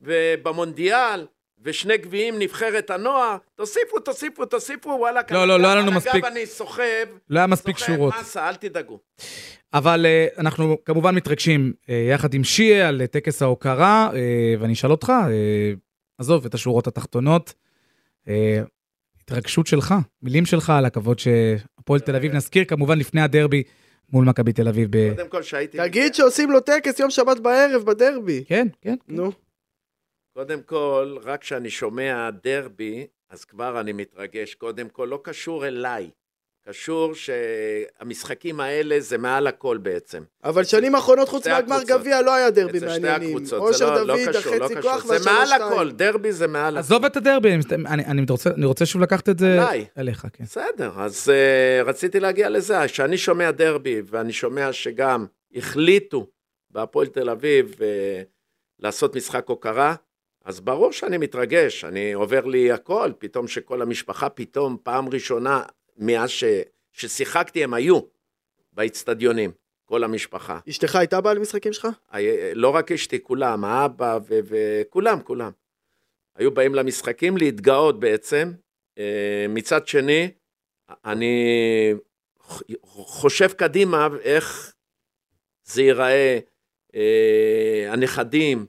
ובמונדיאל, 0.00 1.26
ושני 1.64 1.96
גביעים 1.98 2.38
נבחרת 2.38 2.90
הנוער, 2.90 3.36
תוסיפו, 3.54 4.00
תוסיפו, 4.00 4.44
תוסיפו, 4.44 4.90
וואלה, 5.00 5.20
לא, 5.30 5.48
לא, 5.48 5.60
לא 5.60 5.66
היה 5.66 5.76
לנו 5.76 5.92
מספיק- 5.92 6.14
על 6.14 6.18
הגב 6.18 6.26
אני 6.26 6.46
סוחב, 6.46 6.82
לא 7.30 7.38
היה 7.38 7.46
מספיק 7.46 7.78
סוחב 7.78 7.92
שורות. 7.94 8.14
מסה, 8.20 8.48
אל 8.48 8.54
תדאגו. 8.54 8.98
אבל 9.74 10.06
אה, 10.06 10.26
אנחנו 10.38 10.76
כמובן 10.84 11.14
מתרגשים 11.14 11.72
אה, 11.90 11.94
יחד 12.10 12.34
עם 12.34 12.44
שיה 12.44 12.88
על 12.88 13.00
אה, 13.00 13.06
טקס 13.06 13.42
ההוקרה, 13.42 14.10
אה, 14.14 14.20
ואני 14.60 14.72
אשאל 14.72 14.90
אותך, 14.90 15.12
אה, 15.30 15.72
עזוב 16.18 16.44
את 16.46 16.54
השורות 16.54 16.86
התחתונות, 16.86 17.54
אה, 18.28 18.62
התרגשות 19.22 19.66
שלך, 19.66 19.94
מילים 20.22 20.46
שלך 20.46 20.70
על 20.70 20.84
הכבוד 20.84 21.18
שהפועל 21.18 22.00
תל 22.00 22.16
אביב, 22.16 22.34
נזכיר 22.34 22.64
כמובן 22.64 22.98
לפני 22.98 23.20
הדרבי 23.20 23.62
מול 24.12 24.24
מכבי 24.24 24.52
תל 24.52 24.68
אביב. 24.68 24.88
ב... 24.90 25.14
קודם 25.16 25.28
כל, 25.28 25.42
שהייתי... 25.42 25.78
תגיד 25.78 26.14
שעושים 26.14 26.50
לו 26.50 26.60
טקס 26.60 27.00
יום 27.00 27.10
שבת 27.10 27.38
בערב 27.40 27.82
בדרבי. 27.82 28.44
כן, 28.48 28.66
כן. 28.80 28.94
נו. 29.08 29.32
קודם 30.36 30.62
כל, 30.62 31.16
רק 31.22 31.40
כשאני 31.40 31.70
שומע 31.70 32.30
דרבי, 32.42 33.06
אז 33.30 33.44
כבר 33.44 33.80
אני 33.80 33.92
מתרגש. 33.92 34.54
קודם 34.54 34.88
כל, 34.88 35.08
לא 35.10 35.20
קשור 35.22 35.66
אליי. 35.66 36.10
קשור 36.68 37.14
שהמשחקים 37.14 38.60
האלה 38.60 39.00
זה 39.00 39.18
מעל 39.18 39.46
הכל 39.46 39.76
בעצם. 39.76 40.22
אבל 40.44 40.64
שנים 40.64 40.94
האחרונות 40.94 41.28
חוץ 41.28 41.42
שתי 41.42 41.50
מהגמר. 41.50 41.82
גביע 41.86 42.22
לא 42.22 42.34
היה 42.34 42.50
דרבי 42.50 42.78
אצל 42.78 42.88
שתי 42.88 43.00
מעניינים. 43.00 43.36
הקבוצות, 43.36 43.48
זה 43.48 43.56
אושר 43.56 43.94
לא, 43.94 44.06
לא 44.06 44.16
דוד, 44.16 44.36
קשור, 44.36 44.54
לא 44.54 44.64
החצי 44.64 44.74
קשור. 44.74 44.92
כוח 44.92 45.06
זה 45.06 45.16
מעל. 45.24 45.52
הכל, 45.52 45.90
דרבי 45.90 46.32
זה 46.32 46.46
מעל 46.46 46.76
הכל. 46.76 46.78
עזוב 46.78 47.04
את 47.04 47.16
הדרבי, 47.16 47.52
אני, 47.52 47.62
אני, 47.86 48.04
אני, 48.04 48.26
רוצה, 48.30 48.50
אני 48.50 48.66
רוצה 48.66 48.86
שוב 48.86 49.02
לקחת 49.02 49.28
את 49.28 49.38
זה 49.38 49.52
עליי. 49.52 49.86
אליך, 49.98 50.26
כן. 50.32 50.44
בסדר, 50.44 50.92
אז 50.96 51.28
uh, 51.28 51.88
רציתי 51.88 52.20
להגיע 52.20 52.48
לזה. 52.48 52.76
כשאני 52.86 53.18
שומע 53.18 53.50
דרבי, 53.50 54.02
ואני 54.06 54.32
שומע 54.32 54.72
שגם 54.72 55.26
החליטו 55.54 56.26
בהפועל 56.70 57.06
תל 57.06 57.30
אביב 57.30 57.74
uh, 57.74 57.80
לעשות 58.78 59.16
משחק 59.16 59.48
הוקרה, 59.48 59.94
אז 60.46 60.60
ברור 60.60 60.92
שאני 60.92 61.18
מתרגש, 61.18 61.84
אני 61.84 62.12
עובר 62.12 62.44
לי 62.44 62.72
הכל, 62.72 63.12
פתאום 63.18 63.48
שכל 63.48 63.82
המשפחה, 63.82 64.28
פתאום 64.28 64.76
פעם 64.82 65.08
ראשונה 65.08 65.62
מאז 65.96 66.30
ש, 66.30 66.44
ששיחקתי 66.92 67.64
הם 67.64 67.74
היו 67.74 68.00
באיצטדיונים, 68.72 69.50
כל 69.84 70.04
המשפחה. 70.04 70.58
אשתך 70.68 70.96
הייתה 70.96 71.20
באה 71.20 71.34
למשחקים 71.34 71.72
שלך? 71.72 71.88
היה- 72.10 72.54
לא 72.54 72.68
רק 72.68 72.92
אשתי, 72.92 73.22
כולם, 73.22 73.64
האבא 73.64 74.18
ו- 74.28 74.38
וכולם, 74.44 75.20
כולם. 75.22 75.50
היו 76.36 76.50
באים 76.54 76.74
למשחקים 76.74 77.36
להתגאות 77.36 78.00
בעצם. 78.00 78.52
אה, 78.98 79.46
מצד 79.48 79.86
שני, 79.86 80.30
אני 81.04 81.54
חושב 82.82 83.48
קדימה 83.52 84.08
איך 84.22 84.74
זה 85.64 85.82
ייראה, 85.82 86.38
אה, 86.94 87.88
הנכדים, 87.92 88.66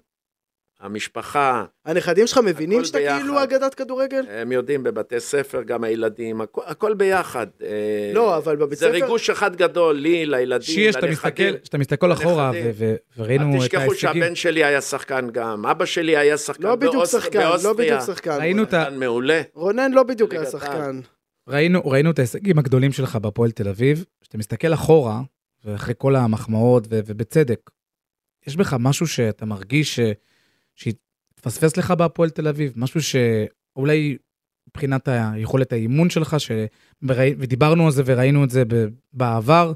המשפחה, 0.79 1.65
הנכדים 1.85 2.27
שלך 2.27 2.37
מבינים 2.45 2.85
שאתה 2.85 2.97
ביחד. 2.97 3.17
כאילו 3.19 3.43
אגדת 3.43 3.73
כדורגל? 3.73 4.25
הם 4.29 4.51
יודעים 4.51 4.83
בבתי 4.83 5.19
ספר, 5.19 5.63
גם 5.63 5.83
הילדים, 5.83 6.41
הכל, 6.41 6.61
הכל 6.65 6.93
ביחד. 6.93 7.47
אה, 7.63 7.67
לא, 8.13 8.37
אבל 8.37 8.55
בבית 8.55 8.77
זה 8.77 8.85
ספר... 8.85 8.93
ריגוש 8.93 9.29
אחד 9.29 9.55
גדול, 9.55 9.95
לי, 9.95 10.25
לילדים, 10.25 10.91
שאתה 10.93 11.07
לנכדים. 11.07 11.11
מסתכל, 11.53 11.65
שאתה 11.65 11.77
מסתכל 11.77 12.13
אחורה, 12.13 12.51
לנכדים. 12.51 12.71
ו- 12.75 12.95
ו- 13.17 13.21
וראינו 13.21 13.51
אל 13.53 13.57
את 13.57 13.61
תשכחו 13.61 13.81
ההישגים. 13.81 13.97
שהבן 14.13 14.35
שלי 14.35 14.63
היה 14.63 14.81
שחקן 14.81 15.27
גם, 15.31 15.65
אבא 15.65 15.85
שלי 15.85 16.17
היה 16.17 16.37
שחקן 16.37 16.63
לא 16.63 16.75
בדיוק 16.75 16.95
באוס- 16.95 17.11
שחקן, 17.11 17.39
לא 17.39 17.49
באוסטריה. 17.49 17.73
בדיוק 17.73 18.01
שחקן. 18.15 18.37
ראינו 18.39 18.63
את 18.63 18.73
ה- 18.73 18.89
מעולה. 18.89 19.41
רונן 19.53 19.91
לא 19.91 20.03
בדיוק 20.03 20.33
היה. 20.33 20.45
שחקן. 20.45 20.99
ראינו, 21.47 21.81
ראינו 21.85 22.11
את 22.11 22.19
ההישגים 22.19 22.59
הגדולים 22.59 22.91
שלך 22.91 23.15
בהפועל 23.15 23.51
תל 23.51 23.67
אביב, 23.69 24.05
כשאתה 24.21 24.37
מסתכל 24.37 24.73
אחורה, 24.73 25.21
ואחרי 25.65 25.93
כל 25.97 26.15
המחמאות, 26.15 26.83
ו- 26.89 26.99
ובצדק, 27.05 27.59
יש 28.47 28.55
בך 28.55 28.75
משהו 28.79 29.07
שאתה 29.07 29.45
מרגיש 29.45 29.95
ש... 29.95 29.99
שהתפספס 30.77 31.77
לך 31.77 31.91
בהפועל 31.91 32.29
תל 32.29 32.47
אביב, 32.47 32.73
משהו 32.75 33.01
שאולי 33.01 34.17
מבחינת 34.67 35.07
היכולת 35.07 35.73
האימון 35.73 36.09
שלך, 36.09 36.39
ש... 36.39 36.51
ודיברנו 37.11 37.85
על 37.85 37.91
זה 37.91 38.03
וראינו 38.05 38.43
את 38.43 38.49
זה. 38.49 38.63
בעבר, 39.13 39.73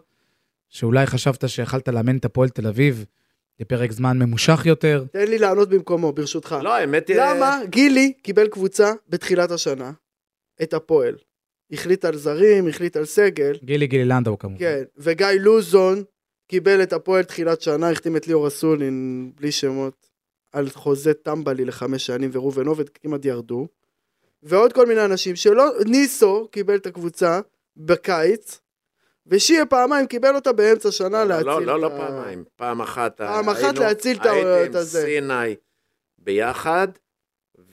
שאולי 0.70 1.06
חשבת 1.06 1.50
שיכלת 1.50 1.88
לאמן 1.88 2.18
את 2.18 2.26
הפועל 2.26 2.50
תל 2.50 2.68
אביב 2.68 3.06
לפרק 3.60 3.92
זמן 3.92 4.20
ממושך 4.20 4.62
יותר. 4.66 5.06
תן 5.12 5.28
לי 5.28 5.38
לענות 5.38 5.70
במקומו, 5.70 6.12
ברשותך. 6.12 6.56
לא, 6.64 6.76
האמת 6.76 7.08
היא... 7.08 7.18
למה 7.20 7.60
גילי 7.70 8.14
קיבל 8.22 8.48
קבוצה 8.48 8.94
בתחילת 9.10 9.52
השנה, 9.52 9.92
את 10.64 10.74
הפועל. 10.74 11.16
החליט 11.72 12.06
על 12.06 12.18
זרים, 12.18 12.68
החליט 12.68 12.98
על 12.98 13.06
סגל, 13.06 13.58
גילי 13.64 13.88
גילי 13.88 14.06
לנדאו 14.06 14.40
כמובן. 14.40 14.60
כן, 14.60 14.84
וגיא 14.98 15.28
לוזון 15.40 16.04
קיבל 16.48 16.84
את 16.84 16.94
הפועל 16.94 17.24
תחילת 17.24 17.62
שנה, 17.62 17.90
החתים 17.92 18.16
את 18.18 18.28
ליאור 18.28 18.48
אסולין, 18.48 19.32
בלי 19.36 19.52
שמות, 19.52 20.11
על 20.52 20.70
חוזה 20.70 21.14
טמבלי 21.14 21.66
לחמש 21.66 22.06
שנים, 22.06 22.30
וראובן 22.34 22.68
עובד 22.68 22.90
כמעט 22.90 23.26
ירדו. 23.26 23.68
ועוד 24.44 24.74
כל 24.74 24.86
מיני 24.86 25.06
אנשים 25.06 25.36
שלא, 25.36 25.66
ניסו 25.86 26.48
קיבל 26.52 26.76
את 26.76 26.86
הקבוצה 26.86 27.40
בקיץ, 27.78 28.60
ושיה 29.28 29.66
פעמיים 29.66 30.08
קיבל 30.08 30.36
אותה 30.36 30.52
באמצע 30.54 30.92
שנה 30.92 31.24
להציל 31.26 31.48
לא, 31.48 31.62
לא, 31.66 31.80
לא 31.80 31.88
את 31.88 31.92
ה- 31.92 31.98
פעמיים. 31.98 32.44
פעם 32.56 32.82
אחת. 32.82 33.18
פעם 33.18 33.50
אחת 33.50 33.64
היינו- 33.64 33.80
להציל 33.82 34.18
את 34.22 34.26
ה- 34.26 34.32
הייתי 34.32 34.78
הזה. 34.78 35.00
עם 35.00 35.06
סיני 35.06 35.56
ביחד, 36.18 36.88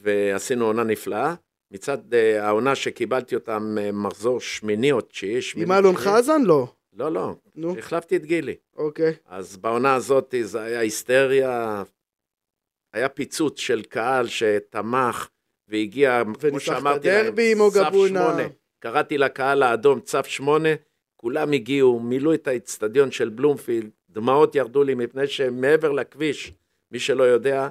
ועשינו 0.02 0.64
עונה 0.66 0.84
נפלאה. 0.84 1.34
מצד 1.70 2.14
אה, 2.14 2.46
העונה 2.46 2.74
שקיבלתי 2.74 3.34
אותם 3.34 3.76
אה, 3.80 3.92
מחזור 3.92 4.40
שמיני 4.40 4.92
או 4.92 5.00
תשיעי, 5.00 5.42
שמיני. 5.42 5.66
עם 5.66 5.72
אלון. 5.72 5.96
חזן? 5.96 6.42
לא. 6.42 6.66
לא, 6.96 7.12
לא. 7.12 7.34
נו, 7.56 7.78
החלפתי 7.78 8.16
את 8.16 8.24
גילי. 8.24 8.54
אוקיי. 8.76 9.12
אז 9.26 9.56
בעונה 9.56 9.94
הזאת 9.94 10.34
זה 10.42 10.60
היה 10.62 10.80
היסטריה, 10.80 11.82
היה 12.92 13.08
פיצוץ 13.08 13.60
של 13.60 13.82
קהל 13.82 14.26
שתמך 14.26 15.28
והגיע, 15.68 16.22
כמו 16.50 16.60
שאמרתי 16.60 17.08
להם, 17.08 17.60
אוגבונה. 17.60 18.08
שמונה. 18.08 18.48
קראתי 18.78 19.18
לקהל 19.18 19.62
האדום 19.62 20.00
צו 20.00 20.18
שמונה, 20.24 20.68
כולם 21.16 21.52
הגיעו, 21.52 22.00
מילאו 22.00 22.34
את 22.34 22.48
האצטדיון 22.48 23.10
של 23.10 23.28
בלומפילד, 23.28 23.90
דמעות 24.10 24.54
ירדו 24.54 24.82
לי 24.84 24.94
מפני 24.94 25.26
שמעבר 25.26 25.92
לכביש, 25.92 26.52
מי 26.90 26.98
שלא 26.98 27.22
יודע, 27.22 27.68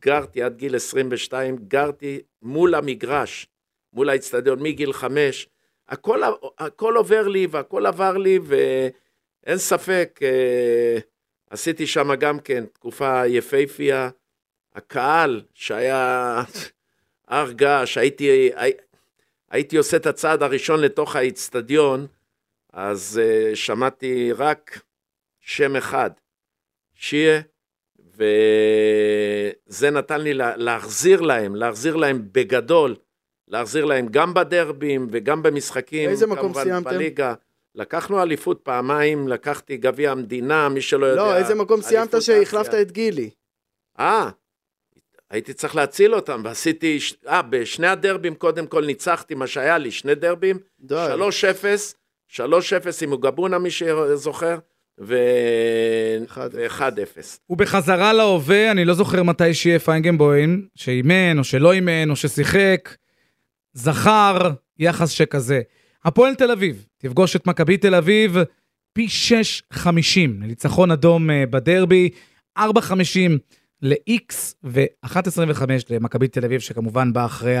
גרתי 0.00 0.42
עד 0.42 0.56
גיל 0.56 0.76
22, 0.76 1.56
גרתי 1.56 2.20
מול 2.42 2.74
המגרש, 2.74 3.46
מול 3.92 4.10
האצטדיון 4.10 4.62
מגיל 4.62 4.92
חמש, 4.92 5.48
הכל, 5.88 6.20
הכל 6.58 6.96
עובר 6.96 7.28
לי 7.28 7.46
והכל 7.50 7.86
עבר 7.86 8.16
לי 8.16 8.38
ואין 8.44 9.58
ספק, 9.58 10.20
אה, 10.22 10.98
עשיתי 11.50 11.86
שם 11.86 12.14
גם 12.14 12.38
כן 12.38 12.64
תקופה 12.66 13.26
יפייפייה, 13.26 14.10
הקהל 14.74 15.42
שהיה 15.54 16.42
הר 17.28 17.52
געש, 17.52 17.98
הייתי, 17.98 18.50
הי, 18.56 18.72
הייתי 19.50 19.76
עושה 19.76 19.96
את 19.96 20.06
הצעד 20.06 20.42
הראשון 20.42 20.80
לתוך 20.80 21.16
האיצטדיון, 21.16 22.06
אז 22.72 23.20
uh, 23.22 23.56
שמעתי 23.56 24.32
רק 24.32 24.80
שם 25.40 25.76
אחד, 25.76 26.10
שיה, 26.94 27.40
וזה 28.14 29.90
נתן 29.90 30.20
לי 30.20 30.34
לה, 30.34 30.56
להחזיר 30.56 31.20
להם, 31.20 31.56
להחזיר 31.56 31.96
להם 31.96 32.22
בגדול, 32.32 32.96
להחזיר 33.48 33.84
להם 33.84 34.06
גם 34.10 34.34
בדרבים 34.34 35.08
וגם 35.10 35.42
במשחקים, 35.42 36.08
באיזה 36.08 36.26
מקום 36.26 36.38
כמובן 36.40 36.62
סיימתם? 36.62 36.90
בליגה. 36.90 37.34
לקחנו 37.74 38.22
אליפות 38.22 38.60
פעמיים, 38.62 39.28
לקחתי 39.28 39.76
גביע 39.76 40.10
המדינה, 40.10 40.68
מי 40.68 40.80
שלא 40.80 41.06
יודע. 41.06 41.22
לא, 41.22 41.36
איזה 41.36 41.54
מקום 41.54 41.82
סיימת 41.82 42.22
שהחלפת. 42.22 42.74
את 42.74 42.92
גילי? 42.92 43.30
אה, 43.98 44.30
הייתי 45.30 45.52
צריך 45.52 45.76
להציל 45.76 46.14
אותם, 46.14 46.40
ועשיתי, 46.44 47.00
ש- 47.00 47.14
אה, 47.28 47.42
בשני 47.42 47.86
הדרבים 47.86 48.34
קודם 48.34 48.66
כל 48.66 48.84
ניצחתי 48.86 49.34
מה 49.34 49.46
שהיה 49.46 49.78
לי, 49.78 49.90
שני 49.90 50.14
דרבים, 50.14 50.58
די. 50.80 51.06
3-0, 51.16 51.94
3-0 52.28 52.40
עם 53.02 53.12
אוגבונה, 53.12 53.58
מי 53.58 53.70
שזוכר, 53.70 54.58
ו... 55.00 55.16
אחד. 56.24 56.50
ו-1-0. 56.52 57.20
ובחזרה 57.50 58.12
להווה, 58.12 58.70
אני 58.70 58.84
לא 58.84 58.94
זוכר 58.94 59.22
מתי 59.22 59.54
שיהיה 59.54 59.78
פיינגנבוים, 59.78 60.66
שאימן 60.74 61.38
או 61.38 61.44
שלא 61.44 61.72
אימן 61.72 62.10
או 62.10 62.16
ששיחק, 62.16 62.94
זכר 63.72 64.50
יחס 64.78 65.10
שכזה. 65.10 65.60
הפועל 66.04 66.34
תל 66.34 66.50
אביב 66.50 66.86
תפגוש 66.98 67.36
את 67.36 67.46
מכבי 67.46 67.76
תל 67.76 67.94
אביב 67.94 68.36
פי 68.92 69.06
6.50 69.72 69.80
לניצחון 70.40 70.90
אדום 70.90 71.30
אה, 71.30 71.44
בדרבי, 71.50 72.08
4.50 72.58 72.62
ל-X 73.82 74.34
ו-1.25 74.64 75.62
למכבי 75.90 76.28
תל 76.28 76.44
אביב, 76.44 76.60
שכמובן 76.60 77.12
באה 77.12 77.24
אחרי 77.26 77.56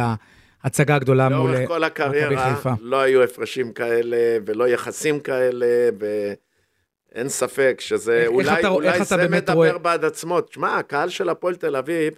ההצגה 0.62 0.94
הגדולה 0.96 1.28
מול... 1.28 1.50
לאורך 1.52 1.68
כל 1.68 1.84
הקריירה 1.84 2.54
חיפה. 2.54 2.70
לא 2.80 3.00
היו 3.00 3.22
הפרשים 3.22 3.72
כאלה, 3.72 4.16
ולא 4.46 4.68
יחסים 4.68 5.20
כאלה, 5.20 5.66
ואין 5.98 7.28
ספק 7.28 7.76
שזה, 7.80 8.12
איך- 8.12 8.22
איך 8.22 8.30
אולי, 8.32 8.60
אתה- 8.60 8.68
אולי 8.68 8.88
איך 8.88 9.02
זה 9.02 9.28
מדבר 9.28 9.52
רואה- 9.54 9.78
בעד 9.78 10.04
עצמו. 10.04 10.40
תשמע, 10.40 10.76
הקהל 10.78 11.08
של 11.08 11.28
הפועל 11.28 11.54
תל 11.54 11.76
אביב, 11.76 12.14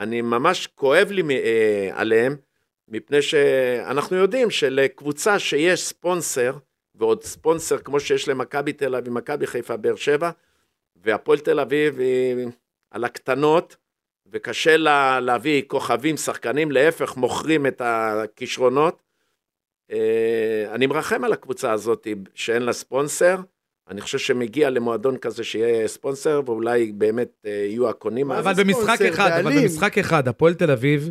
אני 0.00 0.22
ממש 0.22 0.66
כואב 0.74 1.08
לי 1.10 1.22
אה, 1.30 1.90
עליהם, 1.94 2.36
מפני 2.88 3.22
שאנחנו 3.22 4.16
יודעים 4.16 4.50
שלקבוצה 4.50 5.38
שיש 5.38 5.82
ספונסר, 5.84 6.56
ועוד 6.94 7.24
ספונסר 7.24 7.78
כמו 7.78 8.00
שיש 8.00 8.28
למכבי 8.28 8.72
תל 8.72 8.94
אביב, 8.94 9.12
מכבי 9.12 9.46
חיפה, 9.46 9.76
באר 9.76 9.96
שבע, 9.96 10.30
והפועל 11.04 11.38
תל 11.38 11.60
אביב 11.60 11.98
היא 11.98 12.46
על 12.90 13.04
הקטנות, 13.04 13.76
וקשה 14.32 14.76
לה 14.76 15.20
להביא 15.20 15.62
כוכבים, 15.66 16.16
שחקנים, 16.16 16.72
להפך, 16.72 17.16
מוכרים 17.16 17.66
את 17.66 17.82
הכישרונות. 17.84 19.02
אה, 19.90 20.66
אני 20.74 20.86
מרחם 20.86 21.24
על 21.24 21.32
הקבוצה 21.32 21.72
הזאת 21.72 22.06
שאין 22.34 22.62
לה 22.62 22.72
ספונסר. 22.72 23.36
אני 23.88 24.00
חושב 24.00 24.18
שמגיע 24.18 24.70
למועדון 24.70 25.18
כזה 25.18 25.44
שיהיה 25.44 25.88
ספונסר, 25.88 26.42
ואולי 26.46 26.92
באמת 26.92 27.28
אה, 27.46 27.50
יהיו 27.50 27.88
הקונים. 27.88 28.32
אבל 28.32 28.52
במשחק 28.64 29.02
אחד, 29.02 29.30
אבל. 29.40 29.62
במשחק 29.62 29.98
אחד, 29.98 30.28
הפועל 30.28 30.54
תל 30.54 30.70
אביב 30.70 31.10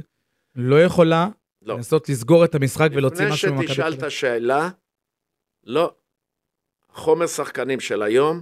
לא 0.55 0.83
יכולה 0.83 1.27
לא. 1.61 1.75
לנסות 1.75 2.09
לסגור 2.09 2.45
את 2.45 2.55
המשחק 2.55 2.89
ולהוציא 2.93 3.25
לפני 3.25 3.33
משהו 3.33 3.49
ממכבי 3.49 3.65
תל 3.67 3.73
שתשאל 3.73 3.87
אביב. 3.87 3.99
את 3.99 4.03
השאלה, 4.03 4.69
לא. 5.63 5.93
חומר 6.89 7.27
שחקנים 7.27 7.79
של 7.79 8.01
היום, 8.01 8.41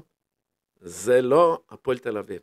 זה 0.82 1.22
לא 1.22 1.60
הפועל 1.70 1.98
תל 1.98 2.18
אביב. 2.18 2.40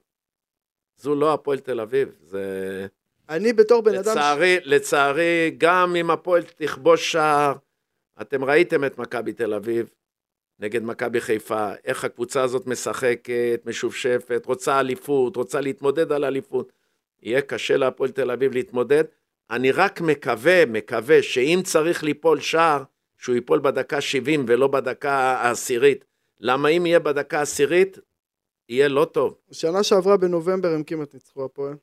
זו 0.97 1.15
לא 1.15 1.35
הפועל 1.35 1.59
תל 1.59 1.81
אביב, 1.81 2.09
זה... 2.21 2.87
אני 3.29 3.53
בתור 3.53 3.83
בן 3.83 3.95
אדם... 3.95 4.05
ש- 4.05 4.09
לצערי, 4.09 4.59
לצערי, 4.65 5.55
גם 5.59 5.97
אם 5.97 6.11
הפועל 6.11 6.43
תכבוש 6.43 7.13
שער, 7.13 7.53
אתם 8.21 8.45
ראיתם 8.45 8.85
את 8.85 8.99
מכבי 8.99 9.33
תל 9.33 9.55
אביב 9.55 9.91
נגד 10.61 10.83
מכבי 10.83 11.21
חיפה, 11.21 11.69
איך 11.85 12.05
הקבוצה 12.05 12.43
הזאת 12.43 12.67
משחקת, 12.67 13.61
משופשפת, 13.67 14.43
רוצה 14.47 14.81
אליפות, 14.81 15.37
רוצה 15.37 15.61
להתמודד 15.61 16.13
על 16.13 16.25
אליפות. 16.25 16.73
יהיה 17.23 17.41
קשה 17.41 17.77
להפועל 17.77 18.11
תל 18.11 18.31
אביב 18.31 18.53
להתמודד. 18.53 19.05
אני 19.51 19.73
רק 19.73 20.01
מקווה, 20.01 20.67
מקווה 20.67 21.23
שאם 21.23 21.61
צריך 21.65 22.05
ליפול 22.05 22.41
שער, 22.41 22.83
שהוא 23.19 23.35
ייפול 23.35 23.59
בדקה 23.59 24.01
70 24.01 24.45
ולא 24.49 24.67
בדקה 24.67 25.13
העשירית. 25.13 26.05
למה 26.41 26.69
אם 26.69 26.87
יהיה 26.87 26.99
בדקה 26.99 27.39
העשירית, 27.39 27.99
יהיה 28.69 28.89
לא 28.89 29.05
טוב. 29.13 29.35
שנה 29.53 29.83
שעברה 29.83 30.17
בנובמבר 30.17 30.69
הם 30.73 30.83
כמעט 30.83 31.15
ניצחו 31.15 31.45
הפועל. 31.45 31.77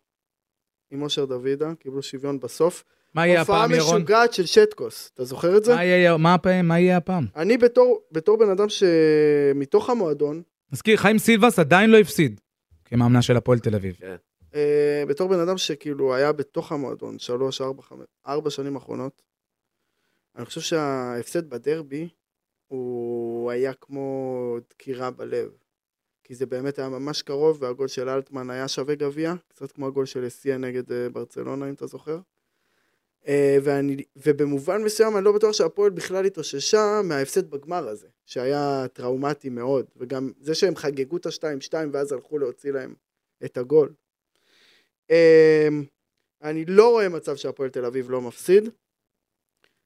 עם 0.91 1.01
אושר 1.01 1.25
דוידה, 1.25 1.75
קיבלו 1.79 2.01
שוויון 2.03 2.39
בסוף. 2.39 2.83
מה 3.13 3.27
יהיה 3.27 3.39
הופעה 3.39 3.63
הפעם, 3.65 3.71
ירון? 3.79 3.95
משוגעת 3.97 4.33
של 4.33 4.45
שטקוס, 4.45 5.11
אתה 5.13 5.23
זוכר 5.23 5.57
את 5.57 5.63
זה? 5.63 5.75
מה 5.75 5.83
יהיה- 5.83 6.17
מה 6.17 6.33
הפעם? 6.33 6.67
מה 6.67 6.79
יהיה 6.79 6.97
הפעם? 6.97 7.25
אני 7.35 7.57
בתור, 7.57 8.01
בתור 8.11 8.37
בן 8.37 8.49
אדם 8.49 8.65
שמתוך 8.69 9.89
המועדון, 9.89 10.41
נזכיר, 10.73 10.97
חיים 10.97 11.17
סילבס 11.19 11.59
עדיין 11.59 11.89
לא 11.89 11.97
הפסיד 11.97 12.41
כמאמנה 12.85 13.21
של 13.21 13.37
הפועל 13.37 13.59
תל 13.59 13.75
אביב. 13.75 13.95
אה, 14.55 15.03
בתור 15.07 15.29
בן 15.29 15.39
אדם 15.39 15.57
שכאילו 15.57 16.15
היה 16.15 16.31
בתוך 16.31 16.71
המועדון 16.71 17.19
שלוש, 17.19 17.61
ארבע, 17.61 17.81
חמש, 17.81 18.05
ארבע 18.27 18.49
שנים 18.49 18.75
אחרונות, 18.75 19.21
אני 20.35 20.45
חושב 20.45 20.61
שההפסד 20.61 21.49
בדרבי 21.49 22.09
הוא 22.67 23.51
היה 23.51 23.73
כמו 23.73 24.57
דקירה 24.69 25.11
בלב. 25.11 25.49
כי 26.31 26.35
זה 26.35 26.45
באמת 26.45 26.79
היה 26.79 26.89
ממש 26.89 27.21
קרוב, 27.21 27.57
והגול 27.61 27.87
של 27.87 28.09
אלטמן 28.09 28.49
היה 28.49 28.67
שווה 28.67 28.95
גביע, 28.95 29.33
קצת 29.47 29.71
כמו 29.71 29.87
הגול 29.87 30.05
של 30.05 30.27
אסיה 30.27 30.57
נגד 30.57 30.91
אה, 30.91 31.09
ברצלונה, 31.09 31.69
אם 31.69 31.73
אתה 31.73 31.87
זוכר. 31.87 32.19
אה, 33.27 33.57
ואני, 33.63 34.03
ובמובן 34.15 34.83
מסוים 34.83 35.17
אני 35.17 35.25
לא 35.25 35.31
בטוח 35.31 35.51
שהפועל 35.51 35.89
בכלל 35.89 36.25
התאוששה 36.25 37.01
מההפסד 37.03 37.49
בגמר 37.49 37.87
הזה, 37.87 38.07
שהיה 38.25 38.85
טראומטי 38.93 39.49
מאוד, 39.49 39.85
וגם 39.97 40.31
זה 40.39 40.55
שהם 40.55 40.75
חגגו 40.75 41.17
את 41.17 41.25
ה-2-2 41.25 41.73
ואז 41.93 42.11
הלכו 42.11 42.37
להוציא 42.37 42.71
להם 42.71 42.93
את 43.45 43.57
הגול. 43.57 43.93
אמ, 45.09 45.15
אני 46.43 46.65
לא 46.65 46.89
רואה 46.89 47.09
מצב 47.09 47.35
שהפועל 47.35 47.69
תל 47.69 47.85
אביב 47.85 48.11
לא 48.11 48.21
מפסיד. 48.21 48.69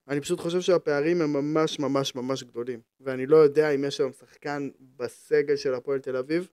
אני 0.08 0.22
פשוט 0.22 0.40
חושב 0.40 0.62
שהפערים 0.62 1.22
הם 1.22 1.34
ממש 1.34 1.80
ממש 1.80 2.16
ממש 2.16 2.44
גדולים. 2.44 2.80
ואני 3.00 3.26
לא 3.26 3.38
יודע 3.38 3.70
אם 3.70 3.84
יש 3.84 4.00
היום 4.00 4.12
שחקן 4.12 4.70
בסגל 4.96 5.56
של 5.56 5.74
הפועל 5.74 6.00
תל 6.00 6.18
אביב 6.18 6.48